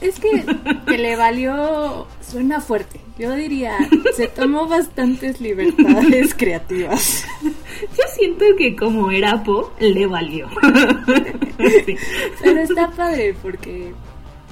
[0.00, 0.44] es que,
[0.86, 3.00] que le valió suena fuerte.
[3.18, 3.76] Yo diría,
[4.14, 7.26] se tomó bastantes libertades creativas.
[7.42, 10.48] Yo siento que como era Po, le valió.
[11.56, 13.92] Pero está padre porque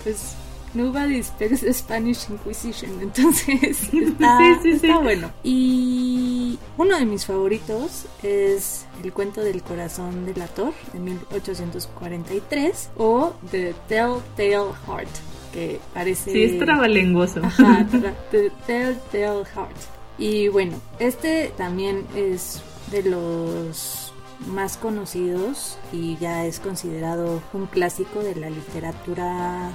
[0.03, 0.37] pues
[0.77, 5.31] Nobody speaks Spanish Inquisition, entonces está, sí, sí, bueno.
[5.43, 13.33] Y uno de mis favoritos es El cuento del corazón del ator de 1843 o
[13.51, 15.09] The Telltale Heart,
[15.53, 16.31] que parece...
[16.31, 17.41] Sí, es trabalenguoso.
[17.43, 17.87] Ajá,
[18.31, 19.77] The Telltale Heart.
[20.18, 22.61] Y bueno, este también es
[22.91, 24.12] de los
[24.47, 29.72] más conocidos y ya es considerado un clásico de la literatura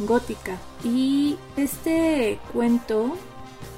[0.00, 0.58] gótica.
[0.82, 3.16] Y este cuento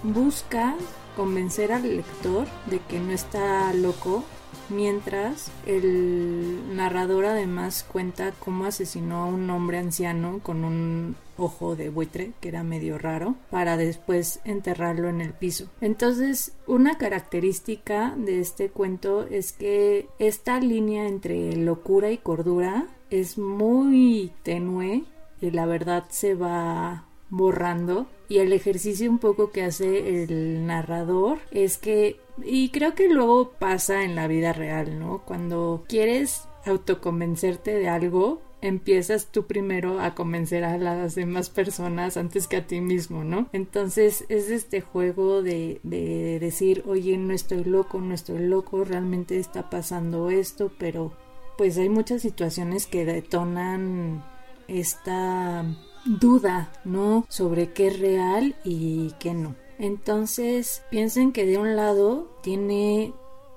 [0.03, 0.75] busca
[1.17, 4.25] convencer al lector de que no está loco
[4.69, 11.91] mientras el narrador además cuenta cómo asesinó a un hombre anciano con un ojo de
[11.91, 15.69] buitre que era medio raro para después enterrarlo en el piso.
[15.81, 23.39] Entonces, una característica de este cuento es que esta línea entre locura y cordura es
[23.39, 25.05] muy tenue
[25.41, 31.79] la verdad se va borrando y el ejercicio un poco que hace el narrador es
[31.79, 35.23] que y creo que luego pasa en la vida real, ¿no?
[35.25, 42.47] Cuando quieres autoconvencerte de algo, empiezas tú primero a convencer a las demás personas antes
[42.47, 43.49] que a ti mismo, ¿no?
[43.53, 49.39] Entonces es este juego de, de decir, oye, no estoy loco, no estoy loco, realmente
[49.39, 51.13] está pasando esto, pero
[51.57, 54.23] pues hay muchas situaciones que detonan
[54.69, 55.65] esta
[56.05, 57.27] duda, ¿no?
[57.29, 59.55] Sobre qué es real y qué no.
[59.79, 63.13] Entonces, piensen que de un lado tiene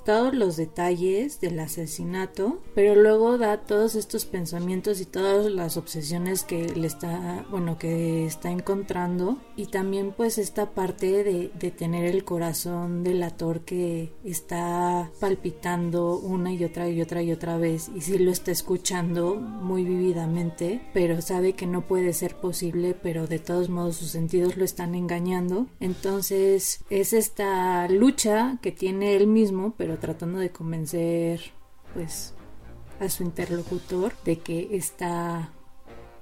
[0.06, 6.44] todos los detalles del asesinato, pero luego da todos estos pensamientos y todas las obsesiones
[6.44, 12.06] que le está, bueno, que está encontrando y también pues esta parte de, de tener
[12.06, 17.90] el corazón del ator que está palpitando una y otra y otra y otra vez
[17.96, 23.28] y sí lo está escuchando muy vividamente, pero sabe que no puede ser posible, pero
[23.28, 25.68] de todos modos sus sentidos lo están engañando.
[25.80, 31.42] Entonces es esta lucha que tiene él mismo, pero tratando de convencer
[31.96, 32.36] pues
[33.00, 35.50] a su interlocutor de que está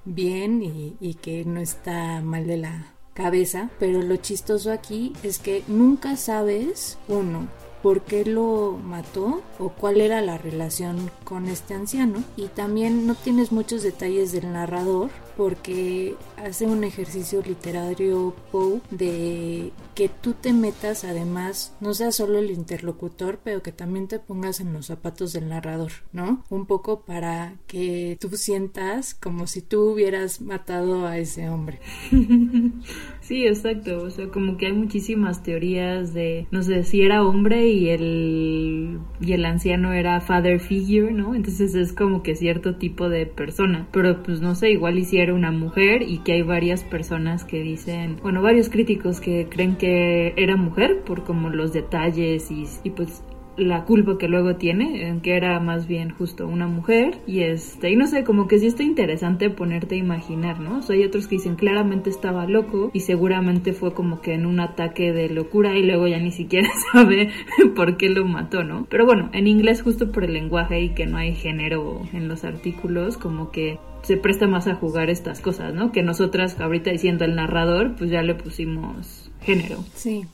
[0.06, 5.38] bien y, y que no está mal de la cabeza, pero lo chistoso aquí es
[5.38, 7.48] que nunca sabes, uno,
[7.82, 12.24] por qué lo mató o cuál era la relación con este anciano.
[12.38, 19.70] Y también no tienes muchos detalles del narrador porque hace un ejercicio literario Poe de
[19.94, 24.58] que tú te metas además, no sea solo el interlocutor, pero que también te pongas
[24.58, 26.44] en los zapatos del narrador, ¿no?
[26.50, 31.78] Un poco para que tú sientas como si tú hubieras matado a ese hombre.
[33.20, 37.68] Sí, exacto, o sea, como que hay muchísimas teorías de, no sé, si era hombre
[37.68, 41.34] y el, y el anciano era father figure, ¿no?
[41.34, 44.96] Entonces es como que cierto tipo de persona, pero pues no sé, igual
[45.28, 49.76] hiciera una mujer y que hay varias personas que dicen, bueno, varios críticos que creen
[49.76, 53.22] que era mujer por como los detalles y, y pues
[53.58, 57.90] la culpa que luego tiene, en que era más bien justo una mujer y este,
[57.90, 60.78] y no sé, como que sí está interesante ponerte a imaginar, ¿no?
[60.78, 64.46] O sea, hay otros que dicen claramente estaba loco y seguramente fue como que en
[64.46, 67.30] un ataque de locura y luego ya ni siquiera sabe
[67.74, 68.86] por qué lo mató, ¿no?
[68.88, 72.44] Pero bueno, en inglés justo por el lenguaje y que no hay género en los
[72.44, 75.92] artículos, como que se presta más a jugar estas cosas, ¿no?
[75.92, 79.84] Que nosotras ahorita diciendo el narrador, pues ya le pusimos género.
[79.94, 80.24] Sí,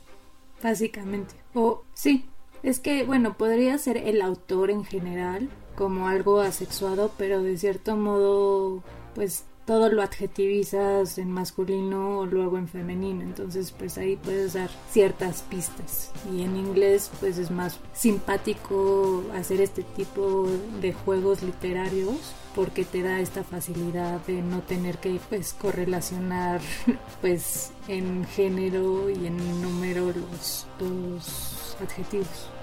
[0.63, 1.35] básicamente.
[1.55, 2.25] O sí,
[2.63, 7.97] es que, bueno, podría ser el autor en general como algo asexuado, pero de cierto
[7.97, 8.85] modo,
[9.17, 14.71] pues todo lo adjetivizas en masculino o luego en femenino, entonces pues ahí puedes dar
[14.91, 20.47] ciertas pistas y en inglés pues es más simpático hacer este tipo
[20.81, 26.61] de juegos literarios porque te da esta facilidad de no tener que pues correlacionar
[27.21, 32.54] pues en género y en número los, los adjetivos.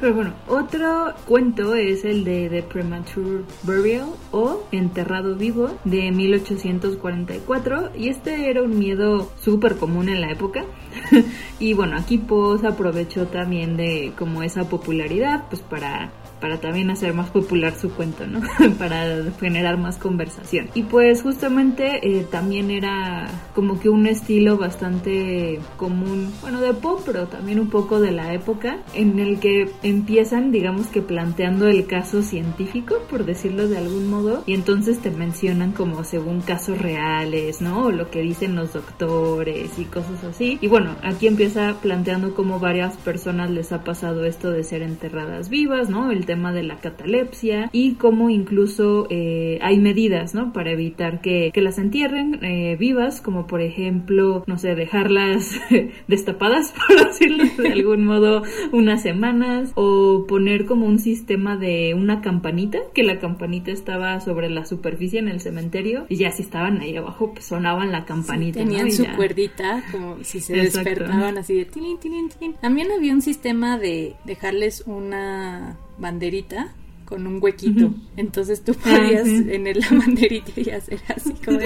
[0.00, 7.90] Pero bueno, otro cuento es el de The Premature Burial o Enterrado Vivo de 1844
[7.96, 10.64] y este era un miedo súper común en la época.
[11.58, 16.10] Y bueno, aquí Poe aprovechó también de como esa popularidad pues para
[16.42, 18.40] para también hacer más popular su cuento, ¿no?
[18.78, 20.68] para generar más conversación.
[20.74, 27.00] Y pues justamente eh, también era como que un estilo bastante común, bueno, de pop,
[27.06, 31.86] pero también un poco de la época, en el que empiezan, digamos que planteando el
[31.86, 37.62] caso científico, por decirlo de algún modo, y entonces te mencionan como según casos reales,
[37.62, 37.84] ¿no?
[37.84, 40.58] O lo que dicen los doctores y cosas así.
[40.60, 45.48] Y bueno, aquí empieza planteando cómo varias personas les ha pasado esto de ser enterradas
[45.48, 46.10] vivas, ¿no?
[46.10, 50.54] El tema de la catalepsia y cómo incluso eh, hay medidas, ¿no?
[50.54, 55.60] Para evitar que, que las entierren eh, vivas, como por ejemplo, no sé, dejarlas
[56.08, 62.22] destapadas, por decirlo de algún modo, unas semanas o poner como un sistema de una
[62.22, 66.80] campanita, que la campanita estaba sobre la superficie en el cementerio y ya si estaban
[66.80, 68.60] ahí abajo, pues sonaban la campanita.
[68.60, 72.54] tenían su cuerdita, como si se despertaban así de tilín, tilín, tilín.
[72.54, 76.74] También había un sistema de dejarles una banderita
[77.12, 77.92] con un huequito.
[78.16, 81.58] Entonces tú podías en la banderita y hacer así como...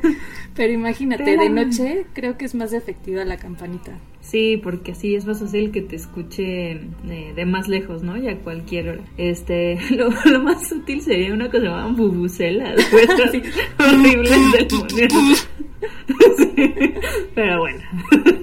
[0.56, 3.96] Pero imagínate, de noche creo que es más efectiva la campanita.
[4.20, 8.16] Sí, porque así es más fácil que te escuche de, más lejos, ¿no?
[8.16, 9.04] Y a cualquier hora.
[9.16, 10.10] Este, lo,
[10.42, 12.76] más útil sería una cosa llamada bubucelas,
[13.78, 14.68] horribles del
[17.34, 17.80] pero bueno,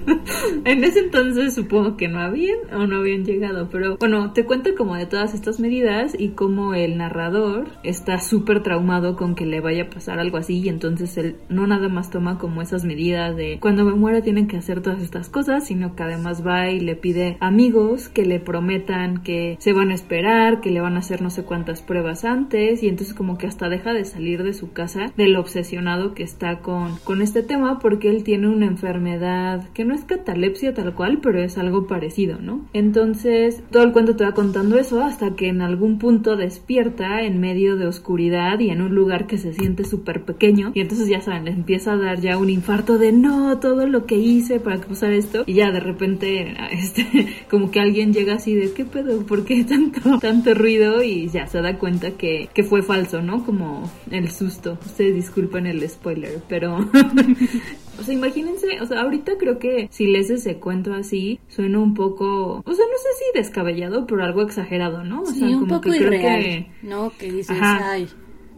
[0.64, 4.70] en ese entonces supongo que no habían o no habían llegado, pero bueno, te cuento
[4.76, 9.60] como de todas estas medidas y cómo el narrador está súper traumado con que le
[9.60, 13.36] vaya a pasar algo así y entonces él no nada más toma como esas medidas
[13.36, 16.80] de cuando me muera tienen que hacer todas estas cosas, sino que además va y
[16.80, 21.00] le pide amigos que le prometan que se van a esperar, que le van a
[21.00, 24.54] hacer no sé cuántas pruebas antes y entonces como que hasta deja de salir de
[24.54, 29.68] su casa del obsesionado que está con, con este tema porque él tiene una enfermedad
[29.74, 32.64] que no es catalepsia tal cual, pero es algo parecido, ¿no?
[32.72, 37.40] Entonces, todo el cuento te va contando eso hasta que en algún punto despierta en
[37.40, 41.20] medio de oscuridad y en un lugar que se siente súper pequeño y entonces ya
[41.20, 44.80] saben, le empieza a dar ya un infarto de no, todo lo que hice para
[44.80, 49.26] causar esto y ya de repente este como que alguien llega así de qué pedo,
[49.26, 50.86] ¿por qué tanto tanto ruido?
[51.02, 53.44] y ya se da cuenta que, que fue falso, ¿no?
[53.44, 54.78] Como el susto.
[54.84, 56.78] Ustedes disculpen el spoiler, pero
[58.00, 61.94] o sea, imagínense, o sea, ahorita creo que si lees ese cuento así, suena un
[61.94, 65.22] poco, o sea, no sé si descabellado, pero algo exagerado, ¿no?
[65.22, 66.70] O sí, sea, un como poco que creo irreal, que...
[66.82, 67.12] ¿no?
[67.18, 68.08] Que dices, ay,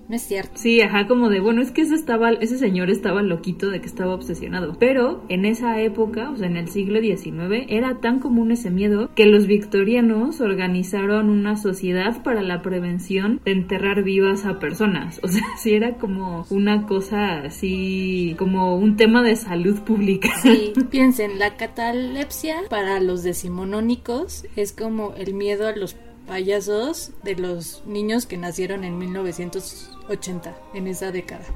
[0.09, 0.53] no es cierto.
[0.55, 3.87] Sí, ajá, como de, bueno, es que ese, estaba, ese señor estaba loquito de que
[3.87, 4.77] estaba obsesionado.
[4.79, 9.11] Pero en esa época, o sea, en el siglo XIX, era tan común ese miedo
[9.15, 15.21] que los victorianos organizaron una sociedad para la prevención de enterrar vivas a personas.
[15.23, 20.31] O sea, sí era como una cosa así, como un tema de salud pública.
[20.41, 25.95] Sí, piensen, la catalepsia para los decimonónicos es como el miedo a los
[26.29, 31.47] payasos de los niños que nacieron en 1980, en esa década,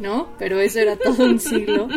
[0.00, 0.28] ¿no?
[0.38, 1.88] Pero eso era todo un siglo.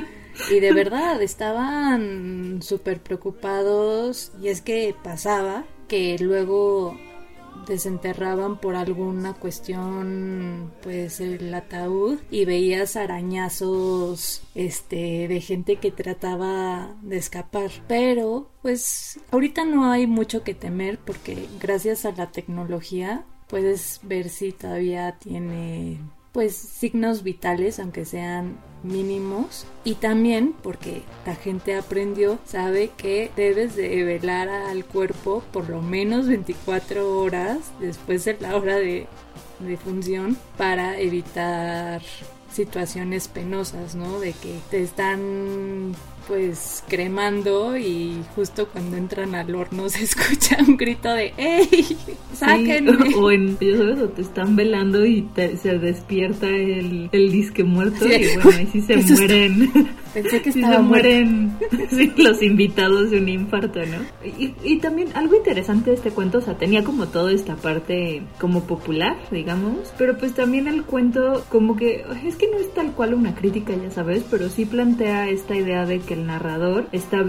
[0.50, 6.98] Y de verdad, estaban súper preocupados y es que pasaba que luego
[7.68, 16.96] desenterraban por alguna cuestión pues el ataúd y veías arañazos este de gente que trataba
[17.02, 17.72] de escapar.
[17.88, 24.30] Pero pues ahorita no hay mucho que temer porque gracias a la tecnología puedes ver
[24.30, 26.00] si todavía tiene
[26.32, 33.76] pues signos vitales aunque sean mínimos y también porque la gente aprendió sabe que debes
[33.76, 39.08] de velar al cuerpo por lo menos 24 horas después de la hora de,
[39.60, 42.02] de función para evitar
[42.52, 44.20] situaciones penosas, ¿no?
[44.20, 45.96] De que te están
[46.32, 51.98] pues cremando y justo cuando entran al horno se escucha un grito de ¡Ey!
[52.34, 53.14] ¡Sáquenme!
[53.18, 54.00] o, en, ¿sabes?
[54.00, 58.80] o te están velando y se despierta el, el disque muerto y bueno, ahí sí
[58.80, 59.90] se mueren.
[60.14, 61.58] Pensé que estaba se mueren
[61.90, 63.98] sí, los invitados de un infarto, ¿no?
[64.26, 68.22] Y, y también algo interesante de este cuento, o sea, tenía como toda esta parte
[68.40, 72.92] como popular, digamos, pero pues también el cuento como que es que no es tal
[72.92, 77.22] cual una crítica, ya sabes, pero sí plantea esta idea de que el narrador está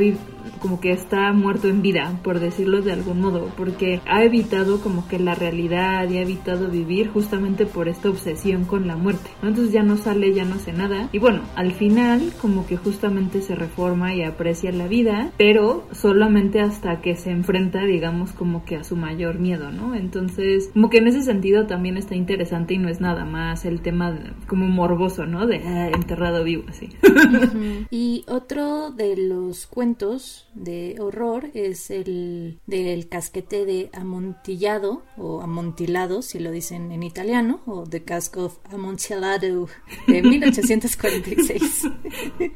[0.60, 5.06] como que está muerto en vida, por decirlo de algún modo, porque ha evitado como
[5.08, 9.30] que la realidad y ha evitado vivir justamente por esta obsesión con la muerte.
[9.42, 9.48] ¿no?
[9.48, 11.08] Entonces ya no sale, ya no hace nada.
[11.12, 16.60] Y bueno, al final como que justamente se reforma y aprecia la vida, pero solamente
[16.60, 19.94] hasta que se enfrenta, digamos, como que a su mayor miedo, ¿no?
[19.94, 23.80] Entonces, como que en ese sentido también está interesante y no es nada más el
[23.80, 25.46] tema como morboso, ¿no?
[25.46, 26.90] De ah, enterrado vivo, así.
[27.90, 36.22] y otro de los cuentos de horror es el del casquete de amontillado o amontilado,
[36.22, 39.68] si lo dicen en italiano, o The Cask of Amontillado
[40.06, 41.88] de 1846.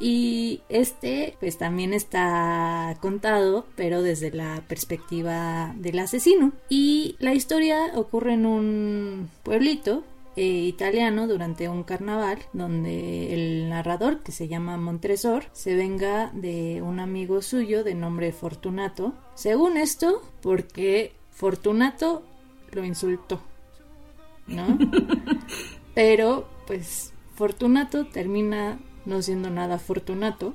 [0.00, 6.52] Y este pues también está contado pero desde la perspectiva del asesino.
[6.68, 10.02] Y la historia ocurre en un pueblito
[10.36, 16.82] eh, italiano durante un carnaval donde el narrador que se llama Montresor se venga de
[16.82, 19.14] un amigo suyo de nombre Fortunato.
[19.34, 22.22] Según esto, porque Fortunato
[22.72, 23.40] lo insultó,
[24.46, 24.78] ¿no?
[25.94, 30.54] Pero pues Fortunato termina no siendo nada Fortunato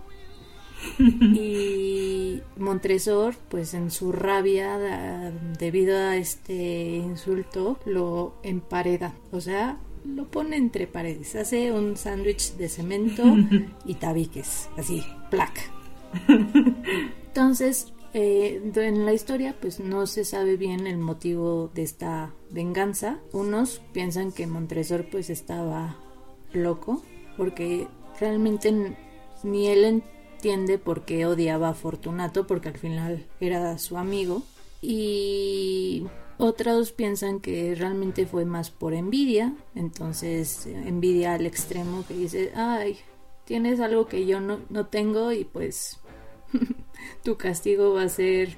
[0.99, 10.29] y Montresor, pues en su rabia debido a este insulto, lo empareda, o sea, lo
[10.29, 13.23] pone entre paredes, hace un sándwich de cemento
[13.85, 15.61] y tabiques, así, placa.
[17.27, 23.19] Entonces, eh, en la historia, pues no se sabe bien el motivo de esta venganza.
[23.33, 25.97] Unos piensan que Montresor pues estaba
[26.51, 27.03] loco,
[27.37, 27.87] porque
[28.19, 28.95] realmente
[29.43, 30.03] ni él
[30.39, 34.41] entiende por qué odiaba a Fortunato, porque al final era su amigo.
[34.81, 36.05] Y
[36.37, 42.97] otros piensan que realmente fue más por envidia, entonces envidia al extremo que dice, ay,
[43.43, 45.99] tienes algo que yo no, no tengo y pues
[47.23, 48.55] tu castigo va a ser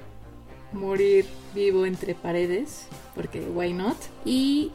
[0.74, 1.26] morir
[1.56, 3.98] vivo entre paredes, porque why not?
[4.24, 4.72] Y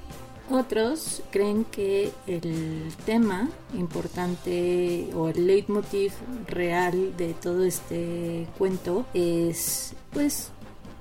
[0.51, 6.13] otros creen que el tema importante o el leitmotiv
[6.47, 10.51] real de todo este cuento es pues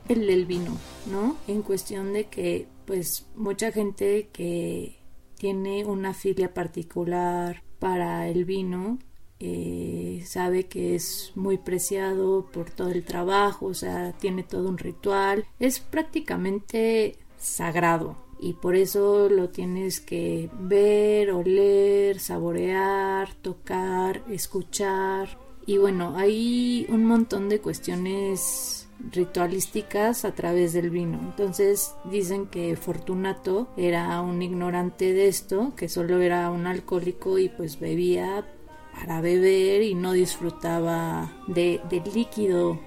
[0.07, 0.77] el del vino,
[1.09, 1.37] ¿no?
[1.47, 4.99] En cuestión de que pues mucha gente que
[5.35, 8.99] tiene una filia particular para el vino
[9.39, 14.77] eh, sabe que es muy preciado por todo el trabajo, o sea, tiene todo un
[14.77, 25.37] ritual, es prácticamente sagrado, y por eso lo tienes que ver, oler, saborear, tocar, escuchar.
[25.65, 31.19] Y bueno, hay un montón de cuestiones ritualísticas a través del vino.
[31.19, 37.49] Entonces dicen que Fortunato era un ignorante de esto, que solo era un alcohólico y
[37.49, 38.45] pues bebía
[38.93, 42.79] para beber y no disfrutaba de, del líquido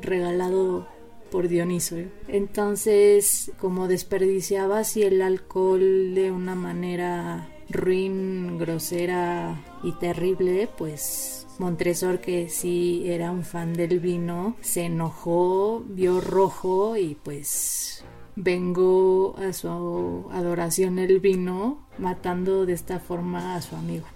[0.00, 0.86] regalado
[1.30, 1.96] por Dioniso.
[2.28, 12.20] Entonces, como desperdiciaba así el alcohol de una manera ruin, grosera y terrible, pues Montresor,
[12.20, 18.02] que sí era un fan del vino, se enojó, vio rojo y pues
[18.34, 24.06] vengó a su adoración el vino, matando de esta forma a su amigo.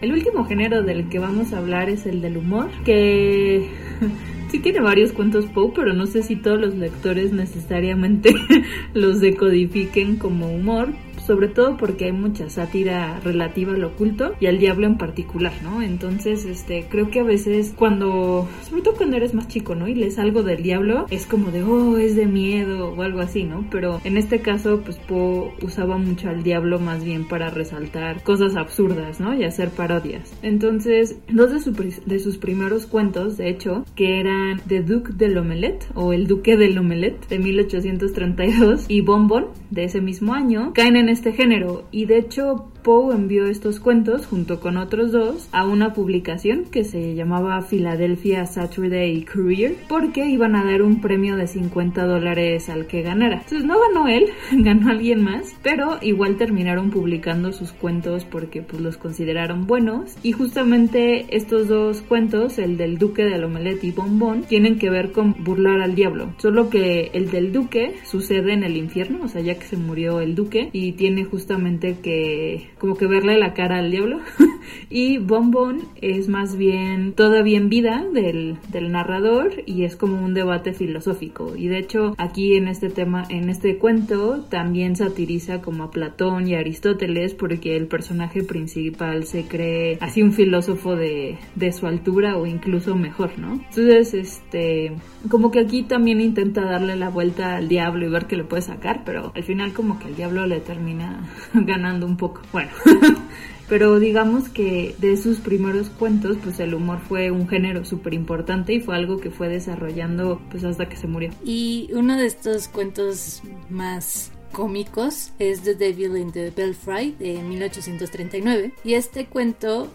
[0.00, 3.68] El último género del que vamos a hablar es el del humor, que
[4.50, 8.32] sí tiene varios cuentos Poe, pero no sé si todos los lectores necesariamente
[8.94, 10.90] los decodifiquen como humor,
[11.28, 15.82] sobre todo porque hay mucha sátira relativa al oculto y al diablo en particular, ¿no?
[15.82, 19.88] Entonces, este, creo que a veces cuando, sobre todo cuando eres más chico, ¿no?
[19.88, 23.44] Y lees algo del diablo, es como de, oh, es de miedo o algo así,
[23.44, 23.66] ¿no?
[23.70, 28.56] Pero en este caso, pues Poe usaba mucho al diablo más bien para resaltar cosas
[28.56, 29.34] absurdas, ¿no?
[29.34, 30.32] Y hacer parodias.
[30.42, 35.88] Entonces, dos de, de sus primeros cuentos, de hecho, que eran The Duke de l'Omelette
[35.94, 41.17] o El Duque de l'Omelette de 1832 y Bonbon de ese mismo año, caen en
[41.18, 41.84] este género.
[41.90, 46.84] Y de hecho Poe envió estos cuentos junto con otros dos a una publicación que
[46.84, 52.86] se llamaba Philadelphia Saturday Courier porque iban a dar un premio de 50 dólares al
[52.86, 53.42] que ganara.
[53.42, 58.80] Entonces no ganó él, ganó alguien más, pero igual terminaron publicando sus cuentos porque pues
[58.80, 64.44] los consideraron buenos y justamente estos dos cuentos, el del Duque de Lomelette y Bombón,
[64.44, 66.32] tienen que ver con burlar al diablo.
[66.38, 70.22] Solo que el del Duque sucede en el infierno, o sea, ya que se murió
[70.22, 74.20] el Duque y tiene justamente que como que verle la cara al diablo.
[74.90, 80.34] y Bonbon es más bien todavía en vida del, del narrador y es como un
[80.34, 81.56] debate filosófico.
[81.56, 86.48] Y de hecho aquí en este tema, en este cuento, también satiriza como a Platón
[86.48, 92.36] y Aristóteles porque el personaje principal se cree así un filósofo de, de su altura
[92.36, 93.54] o incluso mejor, ¿no?
[93.54, 94.92] Entonces, este,
[95.30, 98.62] como que aquí también intenta darle la vuelta al diablo y ver qué le puede
[98.62, 102.42] sacar, pero al final como que el diablo le termina ganando un poco.
[102.52, 102.67] Bueno,
[103.68, 108.72] pero digamos que de sus primeros cuentos, pues el humor fue un género súper importante
[108.74, 111.30] y fue algo que fue desarrollando pues hasta que se murió.
[111.44, 118.72] Y uno de estos cuentos más cómicos es The Devil in the Belfry de 1839
[118.82, 119.88] y este cuento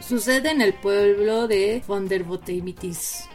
[0.00, 3.28] sucede en el pueblo de Vonderbotemitis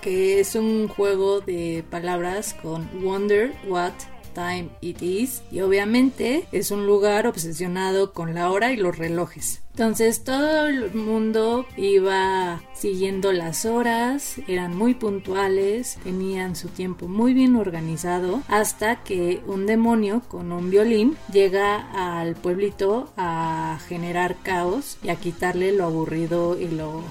[0.00, 3.92] que es un juego de palabras con wonder, what,
[4.32, 9.62] time it is y obviamente es un lugar obsesionado con la hora y los relojes.
[9.70, 17.32] Entonces todo el mundo iba siguiendo las horas, eran muy puntuales, tenían su tiempo muy
[17.32, 24.98] bien organizado, hasta que un demonio con un violín llega al pueblito a generar caos
[25.02, 27.02] y a quitarle lo aburrido y lo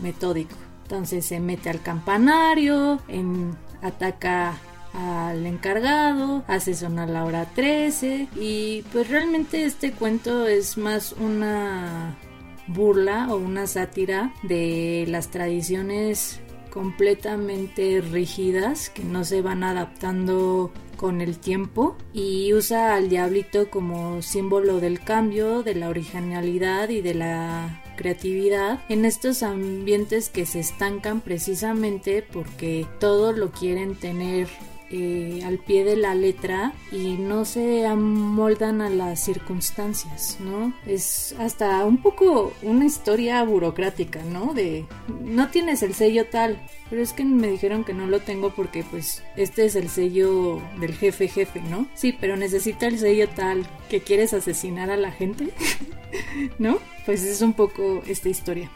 [0.00, 0.56] metódico.
[0.82, 3.00] Entonces se mete al campanario,
[3.82, 4.56] ataca
[4.96, 12.16] al encargado, hace sonar la hora 13 y pues realmente este cuento es más una
[12.66, 16.40] burla o una sátira de las tradiciones
[16.70, 24.22] completamente rígidas que no se van adaptando con el tiempo y usa al diablito como
[24.22, 30.60] símbolo del cambio, de la originalidad y de la creatividad en estos ambientes que se
[30.60, 34.48] estancan precisamente porque todo lo quieren tener
[34.90, 40.72] eh, al pie de la letra y no se amoldan a las circunstancias, ¿no?
[40.86, 44.54] Es hasta un poco una historia burocrática, ¿no?
[44.54, 44.86] De
[45.24, 48.84] no tienes el sello tal, pero es que me dijeron que no lo tengo porque
[48.84, 51.88] pues este es el sello del jefe jefe, ¿no?
[51.94, 55.48] Sí, pero necesita el sello tal que quieres asesinar a la gente,
[56.58, 56.78] ¿no?
[57.04, 58.70] Pues es un poco esta historia.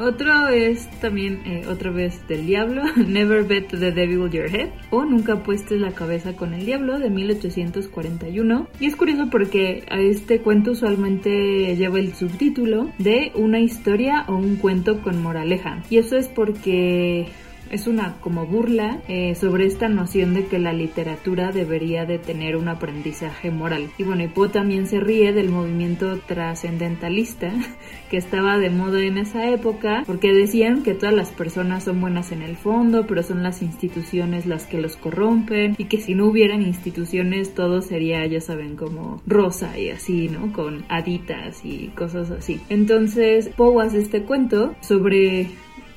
[0.00, 5.04] Otro es también eh, otra vez del diablo, Never Bet the Devil Your Head o
[5.04, 8.68] Nunca apuestes la cabeza con el diablo de 1841.
[8.80, 14.36] Y es curioso porque a este cuento usualmente lleva el subtítulo de una historia o
[14.36, 15.82] un cuento con moraleja.
[15.90, 17.26] Y eso es porque
[17.70, 22.56] es una como burla eh, sobre esta noción de que la literatura debería de tener
[22.56, 23.90] un aprendizaje moral.
[23.96, 27.52] Y bueno, y Poe también se ríe del movimiento trascendentalista
[28.10, 32.32] que estaba de moda en esa época porque decían que todas las personas son buenas
[32.32, 36.26] en el fondo, pero son las instituciones las que los corrompen y que si no
[36.26, 40.52] hubieran instituciones todo sería, ya saben, como rosa y así, ¿no?
[40.52, 42.60] Con haditas y cosas así.
[42.68, 45.48] Entonces Poe hace este cuento sobre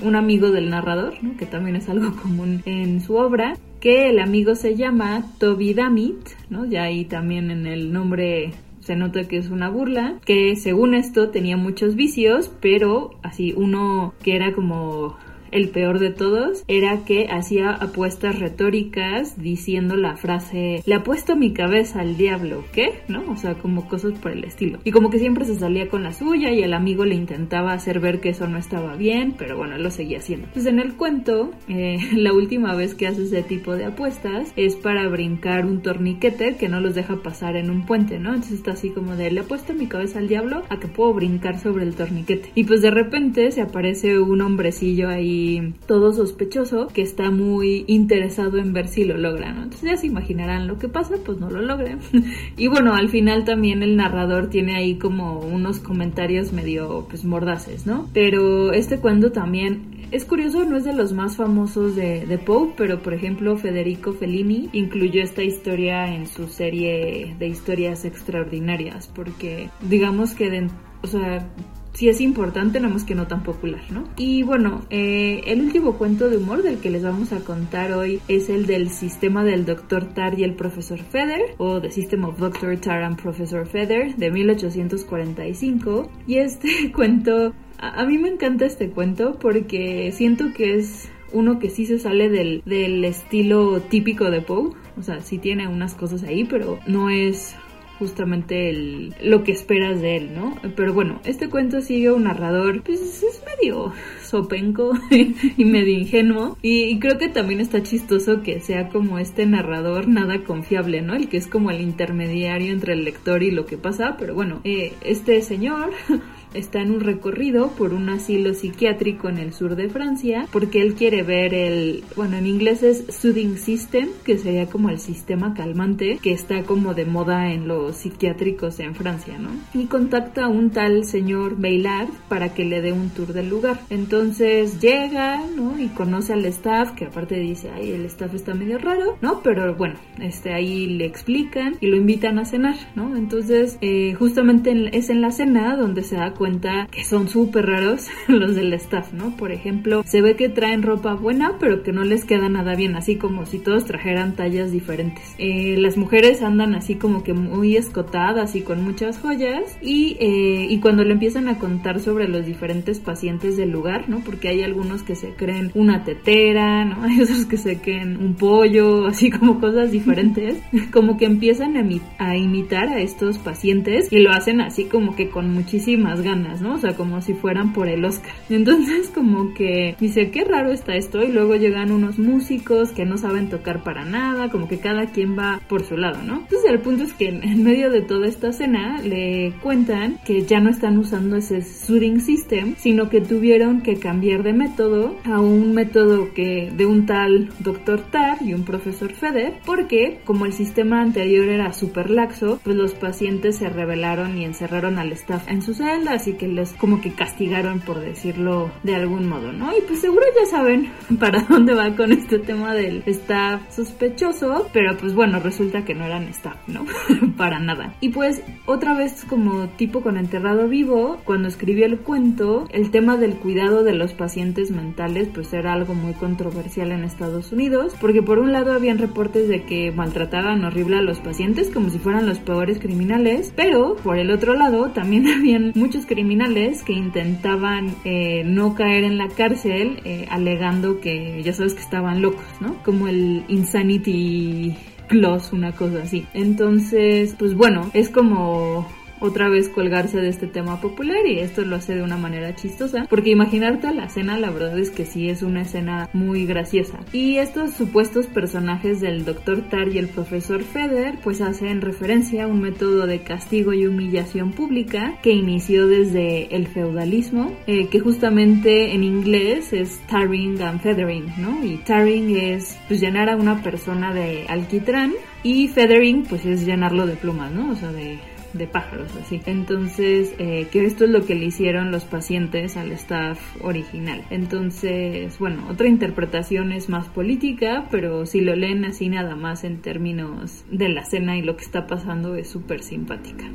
[0.04, 4.56] un amigo del narrador, que también es algo común en su obra, que el amigo
[4.56, 6.66] se llama Toby Damit, ¿no?
[6.66, 11.30] ya ahí también en el nombre se nota que es una burla, que según esto
[11.30, 15.16] tenía muchos vicios, pero así uno que era como
[15.54, 21.54] el peor de todos era que hacía apuestas retóricas diciendo la frase, le apuesto mi
[21.54, 23.02] cabeza al diablo, ¿qué?
[23.08, 23.24] ¿No?
[23.32, 24.80] O sea, como cosas por el estilo.
[24.84, 28.00] Y como que siempre se salía con la suya y el amigo le intentaba hacer
[28.00, 30.48] ver que eso no estaba bien, pero bueno, lo seguía haciendo.
[30.48, 34.76] Entonces en el cuento, eh, la última vez que hace ese tipo de apuestas es
[34.76, 38.30] para brincar un torniquete que no los deja pasar en un puente, ¿no?
[38.30, 41.60] Entonces está así como de, le apuesto mi cabeza al diablo a que puedo brincar
[41.60, 42.50] sobre el torniquete.
[42.56, 45.43] Y pues de repente se aparece un hombrecillo ahí
[45.88, 49.64] todo sospechoso que está muy interesado en ver si lo logra, ¿no?
[49.64, 52.00] Entonces ya se imaginarán lo que pasa, pues no lo logran.
[52.58, 57.86] y bueno, al final también el narrador tiene ahí como unos comentarios medio pues mordaces,
[57.86, 58.10] ¿no?
[58.14, 62.74] Pero este cuento también es curioso, no es de los más famosos de, de Poe,
[62.78, 69.72] pero por ejemplo Federico Fellini incluyó esta historia en su serie de historias extraordinarias, porque
[69.82, 70.68] digamos que,
[71.02, 71.50] o sea,
[71.94, 74.04] sí es importante, nada más que no tan popular, ¿no?
[74.18, 78.20] Y bueno, eh, el último cuento de humor del que les vamos a contar hoy
[78.28, 80.14] es el del sistema del Dr.
[80.14, 82.78] Tar y el Profesor Feather, o The System of Dr.
[82.78, 86.10] Tar and Professor Feather, de 1845.
[86.28, 91.70] Y este cuento a, mí me encanta este cuento porque siento que es uno que
[91.70, 94.72] sí se sale del, del estilo típico de Poe.
[94.98, 97.56] O sea, sí tiene unas cosas ahí, pero no es
[98.00, 100.56] justamente el, lo que esperas de él, ¿no?
[100.76, 104.94] Pero bueno, este cuento sigue un narrador, pues es medio sopenco
[105.58, 106.58] y medio ingenuo.
[106.62, 111.16] Y, creo que también está chistoso que sea como este narrador nada confiable, ¿no?
[111.16, 114.16] El que es como el intermediario entre el lector y lo que pasa.
[114.18, 115.92] Pero bueno, eh, este señor
[116.54, 120.96] está en un recorrido por un asilo psiquiátrico en el sur de Francia porque él
[120.96, 126.20] quiere ver el, bueno, en inglés es Soothing System, que sería como el sistema calmante
[126.22, 129.50] que está como de moda en los psiquiátricos en Francia, ¿no?
[129.74, 133.82] Y contacta a un tal señor Bailard para que le dé un tour del lugar.
[133.90, 135.80] Entonces llega, ¿no?
[135.80, 139.42] Y conoce al staff, que aparte dice, ay, el staff está medio raro, ¿no?
[139.42, 143.16] Pero bueno, este, ahí le explican y lo invitan a cenar, ¿no?
[143.16, 147.68] Entonces, eh, justamente es en la cena donde se da cuenta cuenta que son súper
[147.68, 149.38] raros los del staff, ¿no?
[149.38, 152.98] Por ejemplo, se ve que traen ropa buena, pero que no les queda nada bien,
[152.98, 155.24] así como si todos trajeran tallas diferentes.
[155.38, 160.68] Eh, las mujeres andan así como que muy escotadas y con muchas joyas y, eh,
[160.70, 164.20] y cuando le empiezan a contar sobre los diferentes pacientes del lugar, ¿no?
[164.20, 167.04] Porque hay algunos que se creen una tetera, ¿no?
[167.14, 170.58] Hay otros que se creen un pollo, así como cosas diferentes,
[170.92, 171.86] como que empiezan a,
[172.18, 176.76] a imitar a estos pacientes y lo hacen así como que con muchísimas ganas ¿no?
[176.76, 178.34] O sea, como si fueran por el Oscar.
[178.50, 181.24] Entonces, como que dice, qué raro está esto.
[181.24, 185.38] Y luego llegan unos músicos que no saben tocar para nada, como que cada quien
[185.38, 186.40] va por su lado, ¿no?
[186.42, 190.60] Entonces, el punto es que en medio de toda esta cena le cuentan que ya
[190.60, 195.74] no están usando ese soothing system, sino que tuvieron que cambiar de método a un
[195.74, 201.02] método que de un tal doctor Tar y un profesor Feder, porque como el sistema
[201.02, 205.78] anterior era súper laxo, pues los pacientes se rebelaron y encerraron al staff en sus
[205.78, 209.76] celdas y que les como que castigaron por decirlo de algún modo, ¿no?
[209.78, 214.98] Y pues seguro ya saben para dónde va con este tema del staff sospechoso, pero
[214.98, 216.86] pues bueno, resulta que no eran staff, ¿no?
[217.38, 217.96] para nada.
[218.02, 223.18] Y pues otra vez como tipo con enterrado vivo, cuando escribió el cuento, el tema
[223.18, 228.22] del cuidado de los pacientes mentales pues era algo muy controversial en Estados Unidos, porque
[228.22, 232.26] por un lado habían reportes de que maltrataban horrible a los pacientes como si fueran
[232.26, 238.44] los peores criminales, pero por el otro lado también habían muchos criminales que intentaban eh,
[238.46, 242.76] no caer en la cárcel eh, alegando que ya sabes que estaban locos, ¿no?
[242.84, 244.76] Como el insanity
[245.08, 246.28] clause, una cosa así.
[246.36, 248.88] Entonces, pues bueno, es como
[249.24, 253.08] otra vez colgarse de este tema popular y esto lo hace de una manera chistosa
[253.10, 257.38] porque imaginarte la escena la verdad es que sí es una escena muy graciosa y
[257.38, 259.62] estos supuestos personajes del Dr.
[259.70, 264.52] Tar y el profesor Feder pues hacen referencia a un método de castigo y humillación
[264.52, 271.34] pública que inició desde el feudalismo eh, que justamente en inglés es tarring and feathering
[271.38, 271.64] ¿no?
[271.64, 275.14] y tarring es pues llenar a una persona de alquitrán
[275.44, 277.72] y feathering pues es llenarlo de plumas ¿no?
[277.72, 278.20] o sea de
[278.54, 279.42] de pájaros, así.
[279.46, 284.24] Entonces, eh, que esto es lo que le hicieron los pacientes al staff original.
[284.30, 289.82] Entonces, bueno, otra interpretación es más política, pero si lo leen así nada más en
[289.82, 293.46] términos de la cena y lo que está pasando es súper simpática.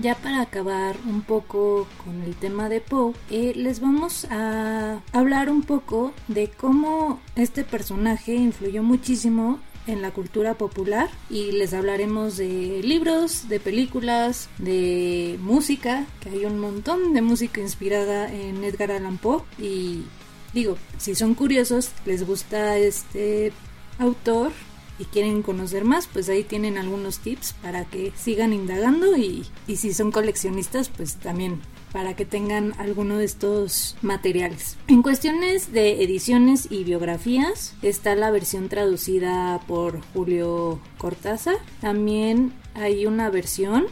[0.00, 5.50] Ya para acabar un poco con el tema de Poe, eh, les vamos a hablar
[5.50, 12.36] un poco de cómo este personaje influyó muchísimo en la cultura popular y les hablaremos
[12.36, 18.90] de libros, de películas, de música, que hay un montón de música inspirada en Edgar
[18.90, 20.02] Allan Poe y
[20.52, 23.52] digo, si son curiosos, les gusta este
[23.98, 24.52] autor
[24.98, 29.76] y quieren conocer más, pues ahí tienen algunos tips para que sigan indagando y, y
[29.76, 31.60] si son coleccionistas, pues también
[31.92, 34.76] para que tengan alguno de estos materiales.
[34.86, 41.56] En cuestiones de ediciones y biografías está la versión traducida por Julio Cortázar.
[41.80, 43.86] También hay una versión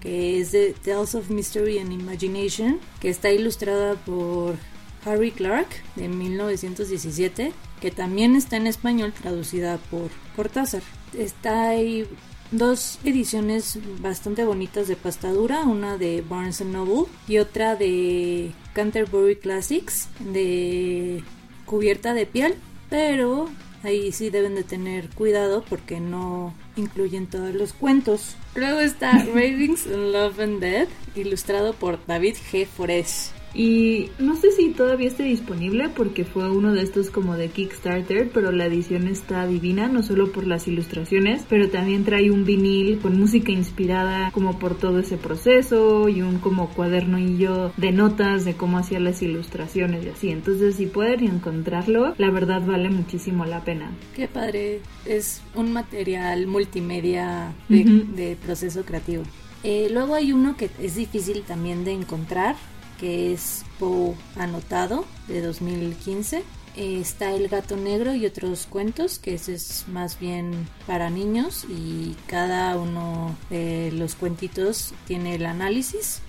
[0.00, 4.56] que es de Tales of Mystery and Imagination, que está ilustrada por
[5.04, 10.82] Harry Clark de 1917, que también está en español traducida por Cortázar.
[11.16, 12.06] Está ahí
[12.50, 20.08] dos ediciones bastante bonitas de pastadura, una de Barnes Noble y otra de Canterbury Classics
[20.20, 21.22] de
[21.64, 22.56] cubierta de piel,
[22.88, 23.48] pero
[23.82, 28.36] ahí sí deben de tener cuidado porque no incluyen todos los cuentos.
[28.54, 32.66] Luego está Ravings Love and Death, ilustrado por David G.
[32.66, 33.32] Forés.
[33.54, 38.30] Y no sé si todavía esté disponible porque fue uno de estos como de Kickstarter,
[38.32, 42.98] pero la edición está divina, no solo por las ilustraciones, pero también trae un vinil
[42.98, 48.54] con música inspirada como por todo ese proceso y un como cuadernillo de notas de
[48.54, 50.30] cómo hacía las ilustraciones y así.
[50.30, 53.90] Entonces si pueden encontrarlo, la verdad vale muchísimo la pena.
[54.14, 57.84] Qué padre, es un material multimedia de,
[58.14, 59.24] de proceso creativo.
[59.62, 62.56] Eh, luego hay uno que es difícil también de encontrar,
[63.00, 66.44] que es Poe Anotado de 2015.
[66.76, 71.64] Eh, está El gato negro y otros cuentos, que ese es más bien para niños
[71.68, 76.20] y cada uno de los cuentitos tiene el análisis.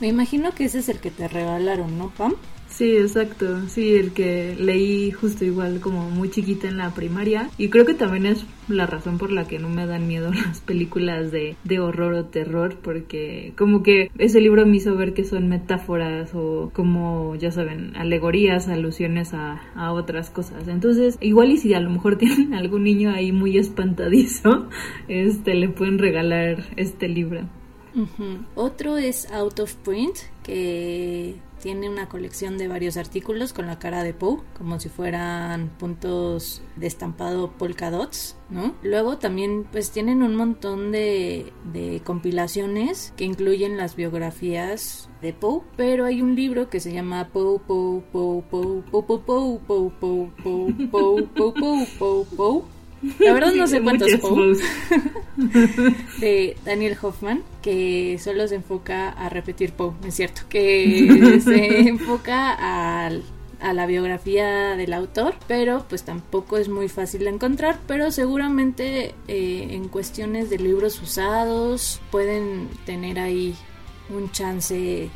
[0.00, 2.34] Me imagino que ese es el que te regalaron, ¿no, Pam?
[2.70, 3.68] Sí, exacto.
[3.68, 7.50] Sí, el que leí justo igual como muy chiquita en la primaria.
[7.58, 10.60] Y creo que también es la razón por la que no me dan miedo las
[10.60, 15.24] películas de, de horror o terror, porque como que ese libro me hizo ver que
[15.24, 20.68] son metáforas o como, ya saben, alegorías, alusiones a, a otras cosas.
[20.68, 24.68] Entonces, igual y si a lo mejor tienen algún niño ahí muy espantadizo,
[25.08, 27.48] este, le pueden regalar este libro.
[28.54, 34.02] Otro es Out of Print, que tiene una colección de varios artículos con la cara
[34.02, 38.74] de Poe, como si fueran puntos de estampado polka dots, ¿no?
[38.82, 41.52] Luego también pues tienen un montón de,
[42.04, 47.60] compilaciones que incluyen las biografías de Poe, pero hay un libro que se llama Poe,
[47.60, 52.79] Poe, Poe, Poe, Poe, Poe, Poe, Poe, Poe, Poe, Poe, Poe, Poe, Poe, Poe.
[53.18, 54.08] La verdad no sé cuántos
[56.20, 63.06] de Daniel Hoffman, que solo se enfoca a repetir Poe, es cierto, que se enfoca
[63.06, 63.22] al
[63.60, 69.14] a la biografía del autor, pero pues tampoco es muy fácil de encontrar, pero seguramente
[69.28, 73.54] eh, en cuestiones de libros usados pueden tener ahí
[74.08, 75.10] un chance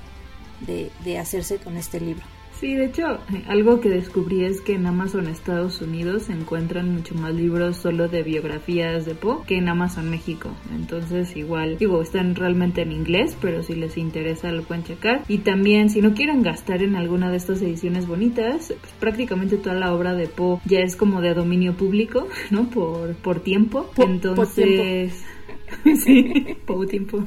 [0.60, 2.33] de, de hacerse con este libro.
[2.64, 7.14] Sí, de hecho, algo que descubrí es que en Amazon Estados Unidos se encuentran mucho
[7.14, 10.48] más libros solo de biografías de Poe que en Amazon México.
[10.74, 15.24] Entonces, igual, digo, están realmente en inglés, pero si les interesa lo pueden checar.
[15.28, 19.74] Y también, si no quieren gastar en alguna de estas ediciones bonitas, pues prácticamente toda
[19.74, 22.70] la obra de Poe ya es como de dominio público, ¿no?
[22.70, 23.90] Por, por tiempo.
[23.94, 25.22] por Entonces...
[26.04, 27.22] sí, poco tiempo.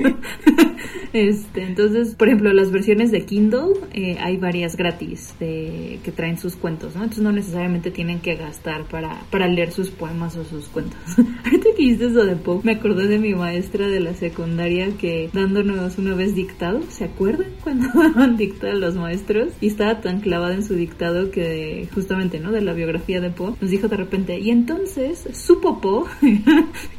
[1.13, 6.37] este, entonces, por ejemplo, las versiones de Kindle eh, hay varias gratis de que traen
[6.37, 7.03] sus cuentos, ¿no?
[7.03, 10.99] Entonces no necesariamente tienen que gastar para, para leer sus poemas o sus cuentos.
[11.45, 15.29] Ahorita que hiciste eso de Poe, me acordé de mi maestra de la secundaria que
[15.33, 19.53] dándonos una vez dictado, ¿se acuerdan cuando daban dictado los maestros?
[19.61, 22.51] Y estaba tan clavada en su dictado que justamente, ¿no?
[22.51, 26.05] De la biografía de Poe, nos dijo de repente, y entonces supo Poe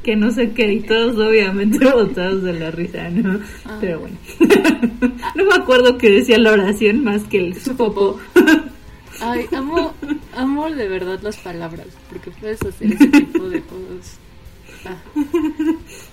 [0.03, 3.41] que no sé qué, y todos obviamente botados de la risa, ¿no?
[3.81, 4.17] Pero bueno.
[5.35, 8.17] no me acuerdo que decía la oración más que el supo Poe.
[9.21, 9.95] Ay, amo,
[10.37, 14.19] amo de verdad las palabras, porque puedes hacer ese tipo de cosas.
[14.85, 14.97] Ah.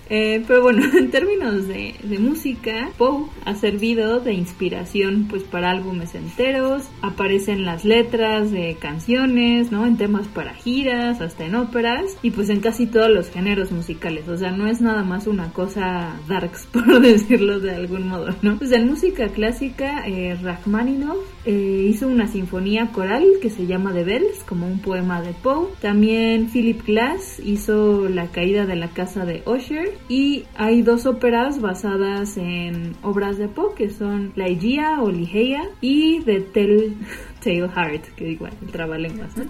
[0.10, 6.16] Eh, pero bueno, en términos de, música, Poe ha servido de inspiración pues para álbumes
[6.16, 9.86] enteros, aparecen las letras de canciones, ¿no?
[9.86, 14.28] En temas para giras, hasta en óperas y pues en casi todos los géneros musicales,
[14.28, 18.58] o sea, no es nada más una cosa darks por decirlo de algún modo, ¿no?
[18.58, 24.04] Pues en música clásica, eh, Rachmaninoff eh, hizo una sinfonía coral que se llama The
[24.04, 25.68] Bells, como un poema de Poe.
[25.80, 31.62] También Philip Glass hizo La caída de la casa de Usher y hay dos óperas
[31.62, 36.96] basadas en obras de Poe que son La Higia o Ligeia y The Tell
[37.44, 39.44] Tale Heart, que igual, el trabalenguas, ¿no?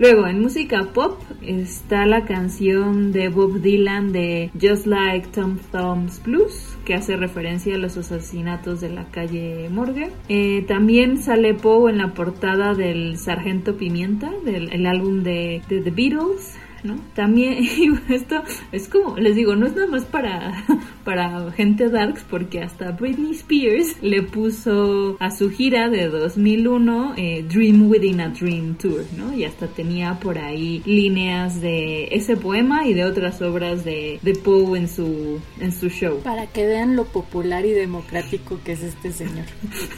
[0.00, 6.22] Luego, en música pop está la canción de Bob Dylan de Just Like Tom Thumb's
[6.22, 10.10] Blues, que hace referencia a los asesinatos de la calle Morgue.
[10.30, 15.82] Eh, también sale Poe en la portada del Sargento Pimienta, del el álbum de, de
[15.82, 16.56] The Beatles.
[16.82, 16.96] ¿No?
[17.14, 17.64] También,
[18.08, 20.64] esto es como, les digo, no es nada más para,
[21.04, 27.44] para gente darks, porque hasta Britney Spears le puso a su gira de 2001 eh,
[27.48, 29.34] Dream Within a Dream Tour, ¿no?
[29.34, 34.34] Y hasta tenía por ahí líneas de ese poema y de otras obras de, de
[34.34, 36.20] Poe en su, en su show.
[36.22, 39.46] Para que vean lo popular y democrático que es este señor.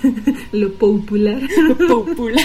[0.53, 1.43] lo popular.
[1.68, 2.45] Lo popular.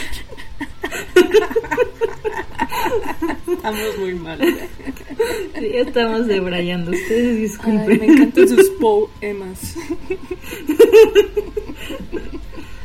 [3.52, 4.40] Estamos muy mal.
[5.58, 6.92] Sí, estamos debrayando.
[6.92, 7.90] Ustedes disculpen.
[7.92, 9.76] Ay, me encantan sus poemas.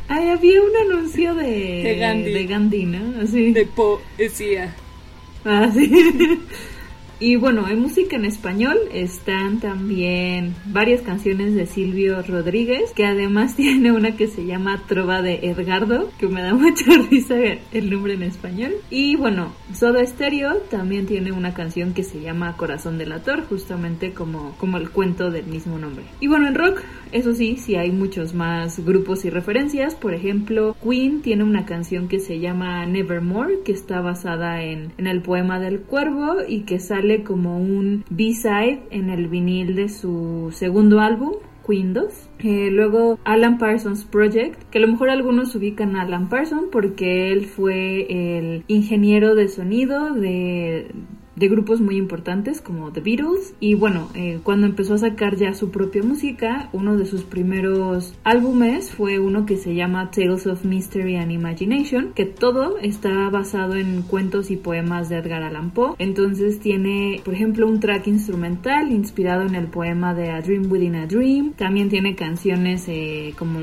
[0.07, 2.31] Ay, había un anuncio de, De Gandhi.
[2.33, 3.21] de Gandhi, ¿no?
[3.21, 3.51] Así.
[3.51, 4.75] De poesía.
[5.45, 5.91] Ah, sí.
[7.25, 13.55] Y bueno, en música en español están también varias canciones de Silvio Rodríguez, que además
[13.55, 17.35] tiene una que se llama Trova de Edgardo, que me da mucha risa
[17.71, 18.73] el nombre en español.
[18.89, 24.57] Y bueno, Soda Stereo también tiene una canción que se llama Corazón Delator, justamente como,
[24.57, 26.03] como el cuento del mismo nombre.
[26.19, 26.81] Y bueno, en rock,
[27.13, 29.95] eso sí, sí hay muchos más grupos y referencias.
[29.95, 35.21] Por ejemplo, Queen tiene una canción que se llama Nevermore, que está basada en, el
[35.21, 40.99] poema del cuervo y que sale como un B-side en el vinil de su segundo
[40.99, 41.33] álbum.
[41.65, 42.29] Queen 2.
[42.39, 47.31] Eh, luego Alan Parsons Project, que a lo mejor algunos ubican a Alan Parsons porque
[47.31, 50.91] él fue el ingeniero de sonido de,
[51.35, 55.53] de grupos muy importantes como The Beatles y bueno, eh, cuando empezó a sacar ya
[55.53, 60.63] su propia música, uno de sus primeros álbumes fue uno que se llama Tales of
[60.65, 65.95] Mystery and Imagination, que todo está basado en cuentos y poemas de Edgar Allan Poe.
[65.97, 70.95] Entonces tiene, por ejemplo, un track instrumental inspirado en el poema de A Dream Within
[70.95, 71.53] a Dream.
[71.53, 73.61] También tiene canciones eh, como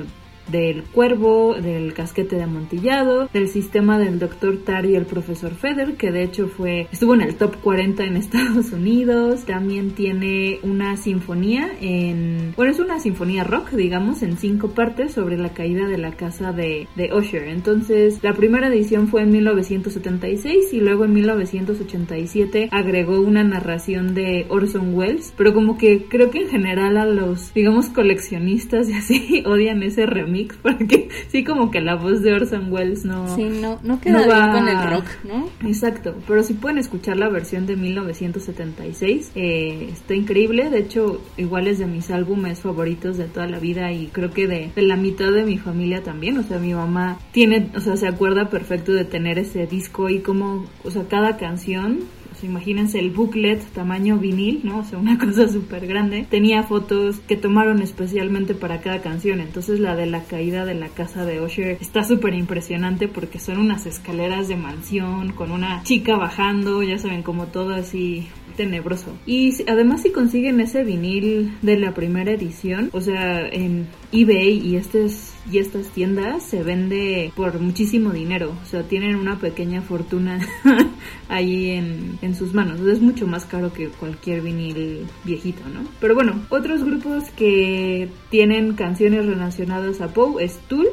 [0.50, 5.94] del cuervo, del casquete de amontillado, del sistema del doctor Tar y el profesor Feder,
[5.94, 9.44] que de hecho fue estuvo en el top 40 en Estados Unidos.
[9.44, 15.36] También tiene una sinfonía en, bueno, es una sinfonía rock, digamos, en cinco partes sobre
[15.36, 17.48] la caída de la casa de, de Usher.
[17.48, 24.46] Entonces, la primera edición fue en 1976 y luego en 1987 agregó una narración de
[24.48, 29.42] Orson Welles, pero como que creo que en general a los, digamos, coleccionistas y así
[29.46, 33.78] odian ese remix porque sí como que la voz de Orson Welles no Sí, no,
[33.82, 35.48] no queda no bien va- con el rock, ¿no?
[35.68, 41.66] Exacto, pero si pueden escuchar la versión de 1976, eh, está increíble, de hecho igual
[41.68, 44.96] es de mis álbumes favoritos de toda la vida y creo que de, de la
[44.96, 48.92] mitad de mi familia también, o sea, mi mamá tiene, o sea, se acuerda perfecto
[48.92, 52.00] de tener ese disco y como, o sea, cada canción
[52.42, 54.78] imagínense el booklet tamaño vinil, ¿no?
[54.78, 56.26] O sea, una cosa súper grande.
[56.28, 59.40] Tenía fotos que tomaron especialmente para cada canción.
[59.40, 63.58] Entonces la de la caída de la casa de Usher está súper impresionante porque son
[63.58, 69.16] unas escaleras de mansión con una chica bajando, ya saben, como todo así tenebroso.
[69.26, 74.76] Y además si consiguen ese vinil de la primera edición, o sea, en eBay y
[74.76, 80.38] estas y estas tiendas se vende por muchísimo dinero, o sea, tienen una pequeña fortuna
[81.28, 82.80] ahí en, en sus manos.
[82.80, 85.80] Es mucho más caro que cualquier vinil viejito, ¿no?
[86.00, 90.86] Pero bueno, otros grupos que tienen canciones relacionadas a Poe es Tool,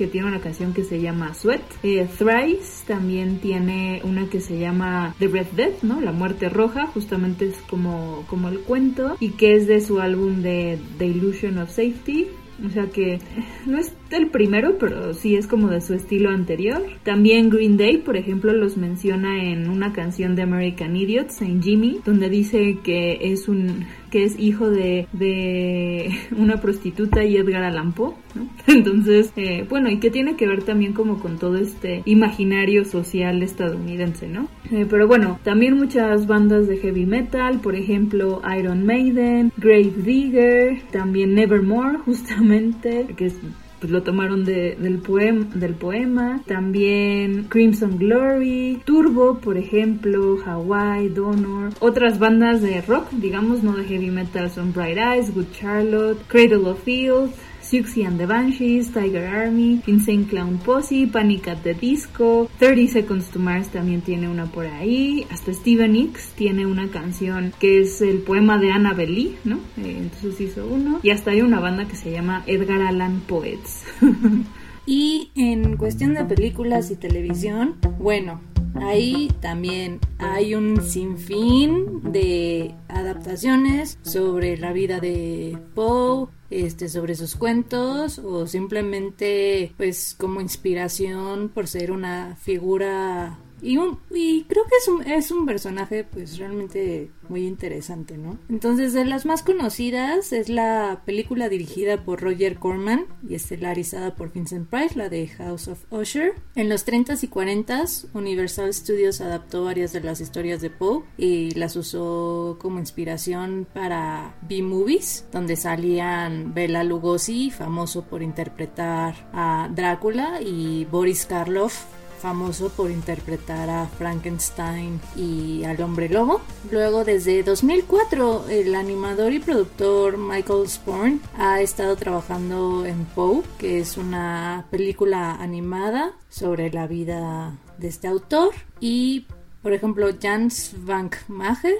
[0.00, 1.60] que tiene una canción que se llama Sweat.
[1.82, 6.00] Eh, Thrice también tiene una que se llama The Red Death, ¿no?
[6.00, 10.40] La muerte roja, justamente es como, como el cuento, y que es de su álbum
[10.40, 12.28] de The Illusion of Safety.
[12.64, 13.18] O sea que
[13.66, 16.82] no es el primero, pero sí es como de su estilo anterior.
[17.02, 22.00] También Green Day, por ejemplo, los menciona en una canción de American Idiot, Saint Jimmy,
[22.06, 27.92] donde dice que es un que es hijo de, de una prostituta y Edgar Allan
[27.92, 28.48] Poe, ¿no?
[28.66, 33.42] Entonces, eh, bueno, y que tiene que ver también como con todo este imaginario social
[33.42, 34.48] estadounidense, ¿no?
[34.70, 40.82] Eh, pero bueno, también muchas bandas de heavy metal, por ejemplo, Iron Maiden, Grave Digger,
[40.90, 43.34] también Nevermore, justamente, que es
[43.80, 46.42] pues lo tomaron de- del, poema, del poema.
[46.46, 51.70] También Crimson Glory, Turbo, por ejemplo, Hawaii, Donor.
[51.80, 56.68] Otras bandas de rock, digamos, no de heavy metal, son Bright Eyes, Good Charlotte, Cradle
[56.68, 57.30] of Field.
[57.70, 63.30] Siouxsie and the Banshees, Tiger Army, Insane Clown Posse, Panic at the Disco, 30 Seconds
[63.30, 68.02] to Mars también tiene una por ahí, hasta Steven Nicks tiene una canción que es
[68.02, 69.58] el poema de Annabelle Lee, ¿no?
[69.76, 73.84] Eh, entonces hizo uno, y hasta hay una banda que se llama Edgar Allan Poets.
[74.86, 78.40] Y en cuestión de películas y televisión, bueno,
[78.74, 87.36] Ahí también hay un sinfín de adaptaciones sobre la vida de Poe, este, sobre sus
[87.36, 94.88] cuentos o simplemente pues como inspiración por ser una figura y, un, creo que es
[94.88, 98.38] un, es un personaje pues realmente muy interesante, ¿no?
[98.48, 104.32] Entonces de las más conocidas es la película dirigida por Roger Corman y estelarizada por
[104.32, 106.34] Vincent Price, la de House of Usher.
[106.54, 111.52] En los 30s y 40s Universal Studios adaptó varias de las historias de Poe y
[111.52, 120.40] las usó como inspiración para B-movies, donde salían Bela Lugosi, famoso por interpretar a Drácula,
[120.40, 121.84] y Boris Karloff,
[122.20, 126.40] famoso por interpretar a Frankenstein y al hombre lobo.
[126.70, 133.80] Luego desde 2004 el animador y productor Michael Sporn ha estado trabajando en Poe, que
[133.80, 139.26] es una película animada sobre la vida de este autor y
[139.62, 141.78] por ejemplo Jans Van Mager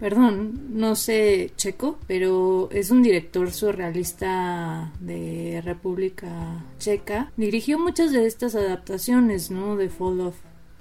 [0.00, 7.30] perdón, no sé checo, pero es un director surrealista de República Checa.
[7.36, 9.76] Dirigió muchas de estas adaptaciones, ¿no?
[9.76, 10.36] The Fall of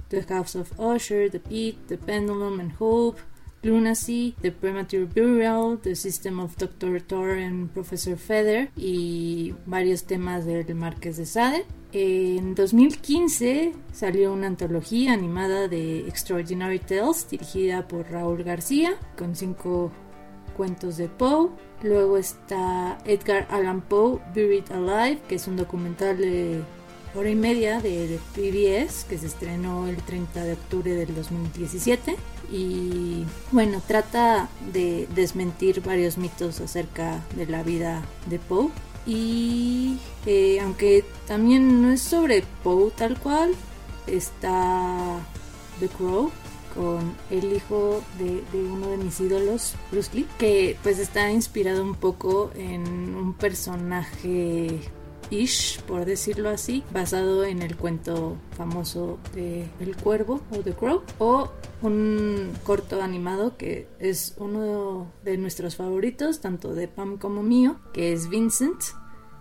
[0.07, 3.19] the House of Usher, The Pit, The Pendulum and Hope,
[3.61, 7.01] Lunacy, The Premature Burial, The System of Dr.
[7.01, 11.65] Thor and Professor Feather y varios temas del Marqués de Sade.
[11.91, 19.91] En 2015 salió una antología animada de Extraordinary Tales dirigida por Raúl García con cinco
[20.55, 21.49] cuentos de Poe.
[21.81, 26.61] Luego está Edgar Allan Poe, Buried Alive, que es un documental de
[27.15, 32.15] hora y media de, PBS que se estrenó el 30 de octubre del 2017
[32.51, 38.69] y bueno, trata de desmentir varios mitos acerca de la vida de Poe.
[39.05, 43.53] Y eh, aunque también no es sobre Poe tal cual,
[44.07, 45.19] está
[45.79, 46.31] The Crow
[46.75, 51.83] con el hijo de, de, uno de mis ídolos, Bruce Lee, que pues está inspirado
[51.83, 54.79] un poco en un personaje
[55.29, 61.03] ish, por decirlo así, basado en el cuento famoso de El Cuervo o The Crow,
[61.17, 61.49] o
[61.81, 68.13] un corto animado que es uno de nuestros favoritos, tanto de Pam como mío, que
[68.13, 68.81] es Vincent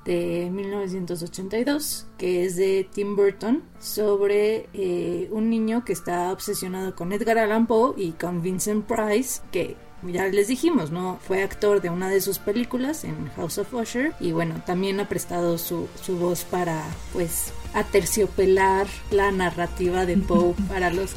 [0.04, 7.12] de 1982, que es de Tim Burton, sobre eh, un niño que está obsesionado con
[7.12, 11.18] Edgar Allan Poe y con Vincent Price, que ya les dijimos, ¿no?
[11.26, 15.08] Fue actor de una de sus películas en House of Usher y bueno, también ha
[15.08, 21.16] prestado su, su voz para pues aterciopelar la narrativa de Poe para los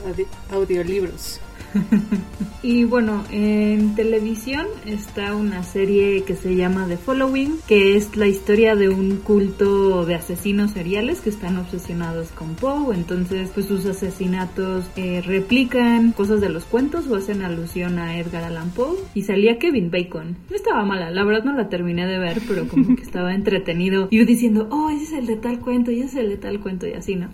[0.50, 1.40] audiolibros.
[2.64, 8.28] Y bueno, en televisión está una serie que se llama The Following, que es la
[8.28, 12.96] historia de un culto de asesinos seriales que están obsesionados con Poe.
[12.96, 18.44] Entonces, pues sus asesinatos eh, replican cosas de los cuentos o hacen alusión a Edgar
[18.44, 18.98] Allan Poe.
[19.14, 20.38] Y salía Kevin Bacon.
[20.50, 24.08] No estaba mala, la verdad no la terminé de ver, pero como que estaba entretenido
[24.12, 26.60] ir diciendo, oh, ese es el de tal cuento y ese es el de tal
[26.60, 27.30] cuento y así, ¿no?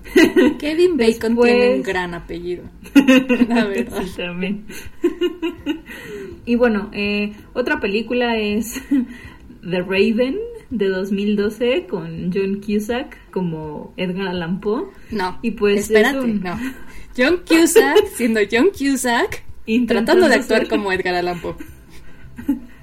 [0.59, 2.63] Kevin Bacon tiene un gran apellido.
[3.47, 4.03] La verdad.
[6.45, 8.81] y bueno, eh, otra película es
[9.61, 10.37] The Raven
[10.69, 14.85] de 2012 con John Cusack como Edgar Allan Poe.
[15.11, 16.59] No, y pues espérate, no.
[17.17, 19.43] John Cusack siendo John Cusack
[19.87, 21.55] tratando de actuar como Edgar Allan Poe.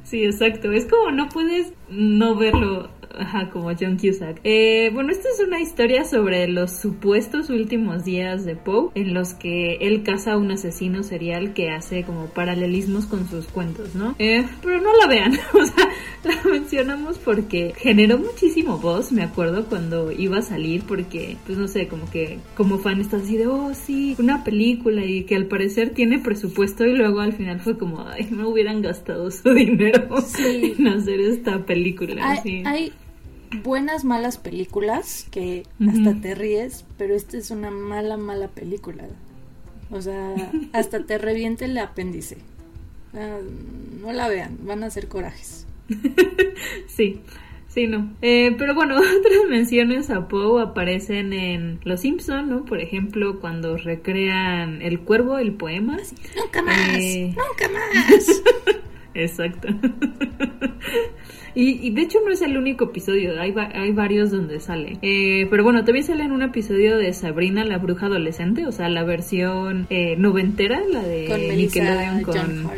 [0.05, 0.71] Sí, exacto.
[0.71, 4.41] Es como no puedes no verlo Ajá, como John Cusack.
[4.45, 9.35] Eh, bueno, esta es una historia sobre los supuestos últimos días de Poe, en los
[9.35, 14.15] que él caza a un asesino serial que hace como paralelismos con sus cuentos, ¿no?
[14.19, 15.89] Eh, pero no la vean, o sea,
[16.25, 21.69] la mencionamos porque generó muchísimo voz, me acuerdo, cuando iba a salir, porque, pues no
[21.69, 25.47] sé, como que como fan estás así de, oh, sí, una película y que al
[25.47, 30.09] parecer tiene presupuesto y luego al final fue como, ay, no hubieran gastado su dinero
[30.39, 32.39] en hacer esta película.
[32.65, 32.93] Hay,
[33.63, 39.05] buenas, malas películas que hasta te ríes, pero esta es una mala, mala película.
[39.91, 40.35] O sea,
[40.73, 42.39] hasta te reviente el apéndice.
[43.13, 45.67] no la vean, van a hacer corajes.
[46.89, 47.21] sí.
[47.75, 48.15] Sí, no.
[48.23, 52.65] Eh, pero bueno, otras menciones a Poe aparecen en Los Simpson, ¿no?
[52.65, 55.97] Por ejemplo, cuando recrean El Cuervo, el poema.
[56.37, 58.43] Nunca más, eh, nunca más.
[59.15, 59.69] Exacto.
[61.57, 64.99] Y, de hecho no es el único episodio, hay, hay varios donde sale.
[65.03, 68.89] Eh, pero bueno, también sale en un episodio de Sabrina la bruja adolescente, o sea,
[68.89, 72.71] la versión eh, noventera, la de con Nickelodeon con...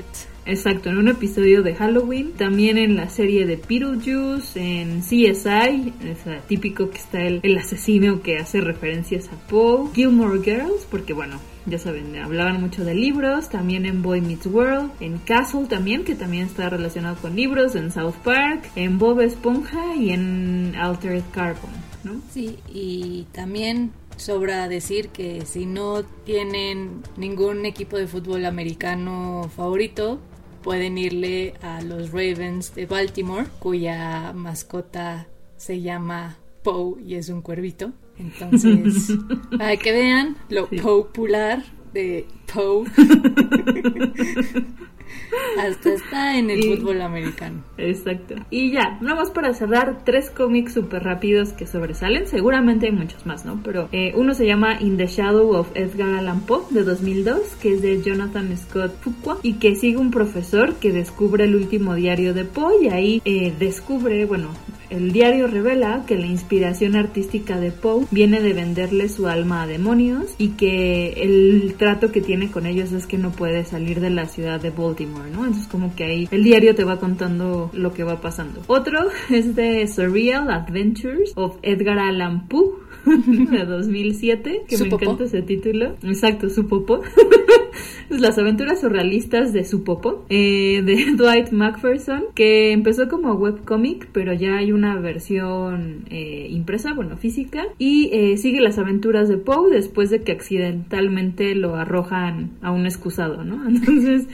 [0.47, 6.47] Exacto, en un episodio de Halloween, también en la serie de Beetlejuice, en CSI, es
[6.47, 11.41] típico que está el, el asesino que hace referencias a Poe, Gilmore Girls, porque bueno,
[11.67, 16.15] ya saben, hablaban mucho de libros, también en Boy Meets World, en Castle también, que
[16.15, 21.71] también está relacionado con libros, en South Park, en Bob Esponja y en Altered Carbon,
[22.05, 22.21] ¿no?
[22.31, 30.21] Sí, y también sobra decir que si no tienen ningún equipo de fútbol americano favorito,
[30.67, 37.41] pueden irle a los Ravens de Baltimore, cuya mascota se llama Poe y es un
[37.41, 37.93] cuervito.
[38.19, 39.17] Entonces,
[39.59, 41.63] para que vean lo popular
[41.93, 42.85] de Poe.
[45.59, 47.63] Hasta está en el fútbol americano.
[47.79, 48.35] Exacto.
[48.51, 52.27] Y ya, nada más para cerrar, tres cómics súper rápidos que sobresalen.
[52.27, 53.61] Seguramente hay muchos más, ¿no?
[53.65, 57.75] Pero eh, uno se llama In the Shadow of Edgar Allan Poe de 2002, que
[57.75, 62.35] es de Jonathan Scott Fuqua y que sigue un profesor que descubre el último diario
[62.35, 64.51] de Poe y ahí eh, descubre, bueno,
[64.89, 69.67] el diario revela que la inspiración artística de Poe viene de venderle su alma a
[69.67, 74.11] demonios y que el trato que tiene con ellos es que no puede salir de
[74.11, 75.45] la ciudad de Baltimore, ¿no?
[75.45, 78.63] Entonces como que ahí el diario te va contando lo que va pasando.
[78.67, 85.43] Otro es de Surreal Adventures of Edgar Allan Poe de 2007, que me encanta ese
[85.43, 85.97] título.
[86.03, 87.03] Exacto, su popo.
[88.09, 94.33] Las aventuras surrealistas de su popo, eh, de Dwight McPherson, que empezó como webcomic, pero
[94.33, 99.71] ya hay una versión eh, impresa, bueno, física, y eh, sigue las aventuras de Poe
[99.71, 103.69] después de que accidentalmente lo arrojan a un excusado, ¿no?
[103.69, 104.29] Entonces,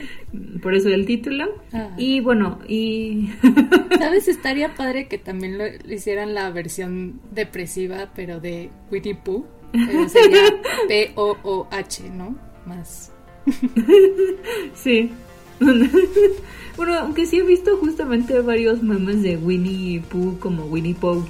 [0.61, 1.45] por eso el título.
[1.71, 1.89] Ah.
[1.97, 3.29] Y bueno, y...
[3.97, 4.27] ¿Sabes?
[4.27, 9.45] Estaría padre que también lo hicieran la versión depresiva, pero de Winnie Pooh.
[10.07, 10.43] sería
[10.87, 12.35] P-O-O-H, ¿no?
[12.65, 13.11] Más.
[14.75, 15.11] sí.
[16.77, 21.25] bueno, aunque sí he visto justamente varios memes de Winnie Pooh como Winnie Pooh.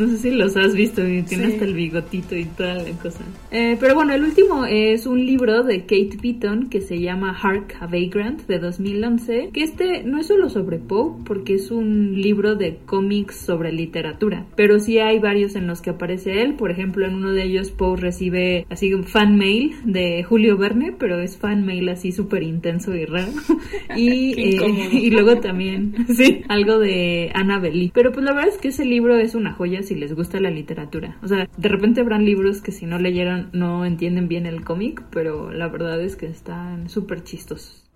[0.00, 3.22] No sé si los has visto, tiene hasta el bigotito y toda la cosa.
[3.50, 7.76] Eh, pero bueno, el último es un libro de Kate Beaton que se llama Hark
[7.80, 12.54] a Vagrant de 2011, que este no es solo sobre Poe, porque es un libro
[12.54, 17.06] de cómics sobre literatura, pero sí hay varios en los que aparece él, por ejemplo,
[17.06, 21.36] en uno de ellos Poe recibe así un fan mail de Julio Verne, pero es
[21.36, 23.32] fan mail así súper intenso y raro.
[23.96, 27.90] y, eh, y luego también, sí, algo de Annabelle.
[27.92, 30.50] Pero pues la verdad es que ese libro es una joya si les gusta la
[30.50, 31.16] literatura.
[31.20, 35.02] O sea, de repente habrán libros que si no leyeron no entienden bien el cómic,
[35.10, 37.89] pero la verdad es que están súper chistosos.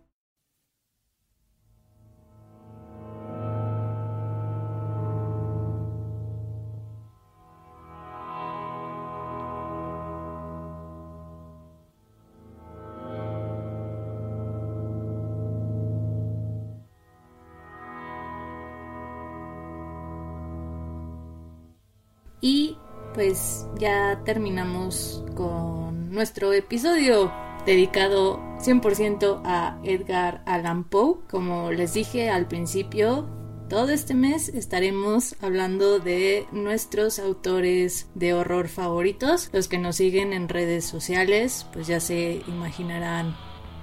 [23.79, 27.33] Ya terminamos con nuestro episodio
[27.67, 31.19] dedicado 100% a Edgar Allan Poe.
[31.29, 33.29] Como les dije al principio,
[33.69, 39.51] todo este mes estaremos hablando de nuestros autores de horror favoritos.
[39.53, 43.35] Los que nos siguen en redes sociales, pues ya se imaginarán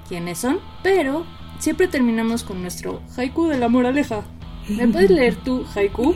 [0.08, 0.60] quiénes son.
[0.84, 1.26] Pero
[1.60, 4.24] siempre terminamos con nuestro haiku de la moraleja.
[4.70, 6.16] ¿Me puedes leer tu haiku?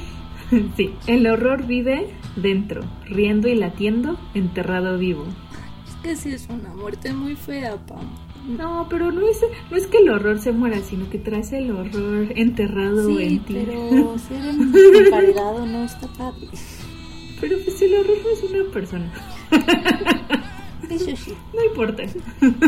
[0.78, 5.26] Sí, el horror vive dentro, riendo y latiendo, enterrado vivo.
[5.88, 8.06] Es que sí es una muerte muy fea, Pam.
[8.48, 9.42] No, pero no es,
[9.72, 13.66] no es que el horror se muera, sino que traes el horror enterrado en ti.
[13.66, 16.48] pero ser emparedado no está padre.
[17.42, 19.12] Pero pues el horror no es una persona.
[20.90, 21.34] Eso sí.
[21.54, 22.04] No importa.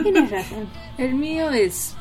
[0.02, 0.66] Tienes razón.
[0.98, 1.96] El mío es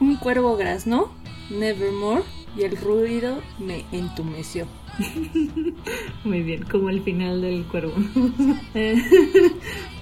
[0.00, 1.12] un cuervo grazno,
[1.50, 2.24] Nevermore,
[2.56, 4.66] y el ruido me entumeció.
[6.24, 7.92] Muy bien, como el final del cuervo.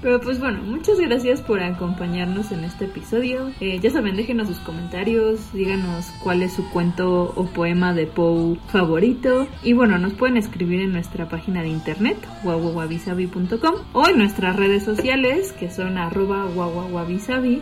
[0.00, 3.50] Pero pues bueno, muchas gracias por acompañarnos en este episodio.
[3.60, 8.58] Eh, ya saben, déjenos sus comentarios, díganos cuál es su cuento o poema de Poe
[8.68, 9.48] favorito.
[9.64, 14.84] Y bueno, nos pueden escribir en nuestra página de internet, guaguaguabisabi.com o en nuestras redes
[14.84, 16.46] sociales, que son arroba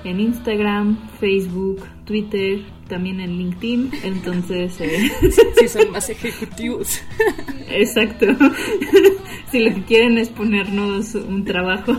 [0.04, 3.90] en Instagram, Facebook, Twitter, también en LinkedIn.
[4.02, 5.10] Entonces, eh...
[5.58, 7.00] si son más ejecutivos.
[7.70, 8.26] Exacto.
[9.50, 11.96] si lo que quieren es ponernos un trabajo.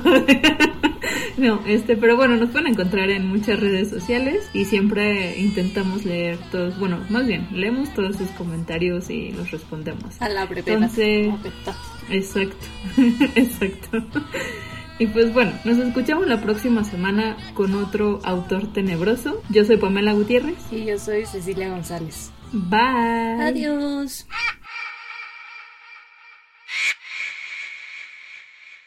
[1.37, 6.37] no, este, pero bueno, nos pueden encontrar en muchas redes sociales y siempre intentamos leer
[6.51, 10.21] todos, bueno, más bien, leemos todos sus comentarios y los respondemos.
[10.21, 10.75] A la brevedad.
[10.75, 11.33] Entonces,
[12.09, 12.65] exacto,
[13.35, 14.03] exacto.
[14.99, 19.43] Y pues bueno, nos escuchamos la próxima semana con otro autor tenebroso.
[19.49, 20.57] Yo soy Pamela Gutiérrez.
[20.71, 22.31] Y yo soy Cecilia González.
[22.51, 23.43] Bye.
[23.43, 24.25] Adiós.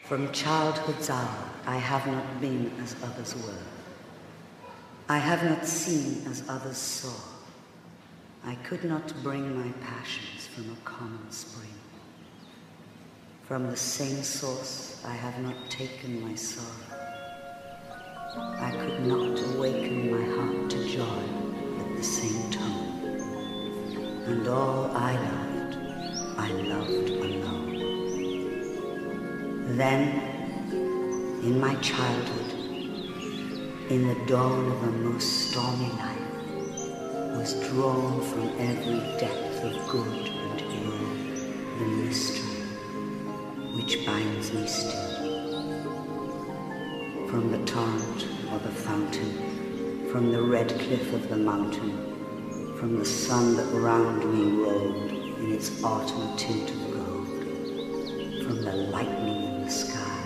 [0.09, 1.29] From childhood's hour,
[1.69, 3.55] I have not been as others were.
[5.09, 7.15] I have not seen as others saw.
[8.45, 11.71] I could not bring my passions from a common spring.
[13.51, 16.87] From the same source, I have not taken my sorrow.
[18.37, 21.25] I could not awaken my heart to joy
[21.81, 23.19] at the same tone.
[24.29, 25.79] And all I loved,
[26.39, 27.75] I loved alone.
[29.77, 30.03] Then,
[31.43, 32.53] in my childhood,
[33.91, 36.31] in the dawn of a most stormy life,
[37.37, 41.01] was drawn from every depth of good and ill
[41.81, 42.40] the mystery
[43.91, 45.19] which binds me still.
[47.29, 53.05] From the torrent or the fountain, from the red cliff of the mountain, from the
[53.05, 55.11] sun that round me rolled
[55.41, 57.27] in its autumn tint of gold,
[58.45, 60.25] from the lightning in the sky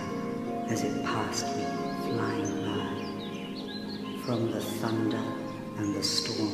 [0.69, 1.65] as it passed me
[2.11, 5.25] flying by, from the thunder
[5.79, 6.53] and the storm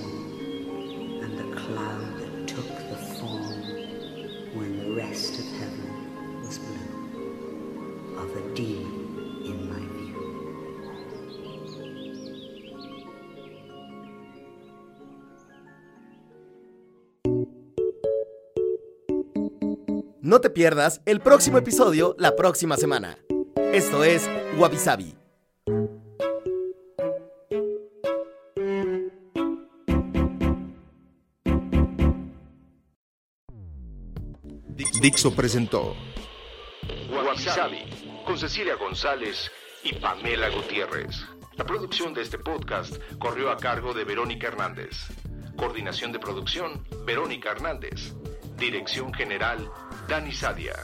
[1.24, 3.64] and the cloud that took the form
[4.54, 5.49] when the rest of
[8.30, 10.16] of a demon in my view.
[20.22, 23.18] No te pierdas el próximo episodio la próxima semana.
[23.72, 24.28] Esto es
[24.58, 25.14] Wabi Sabi.
[35.00, 35.94] Dixo presentó
[38.30, 39.50] con Cecilia González
[39.82, 41.16] y Pamela Gutiérrez.
[41.56, 45.08] La producción de este podcast corrió a cargo de Verónica Hernández.
[45.56, 48.14] Coordinación de producción, Verónica Hernández.
[48.56, 49.68] Dirección general,
[50.06, 50.76] Dani Sadia.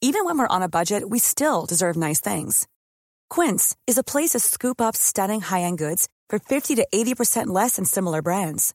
[0.00, 2.68] Even when we're on a budget, we still deserve nice things.
[3.28, 7.74] Quince is a place to scoop up stunning high-end goods for 50 to 80% less
[7.74, 8.74] than similar brands.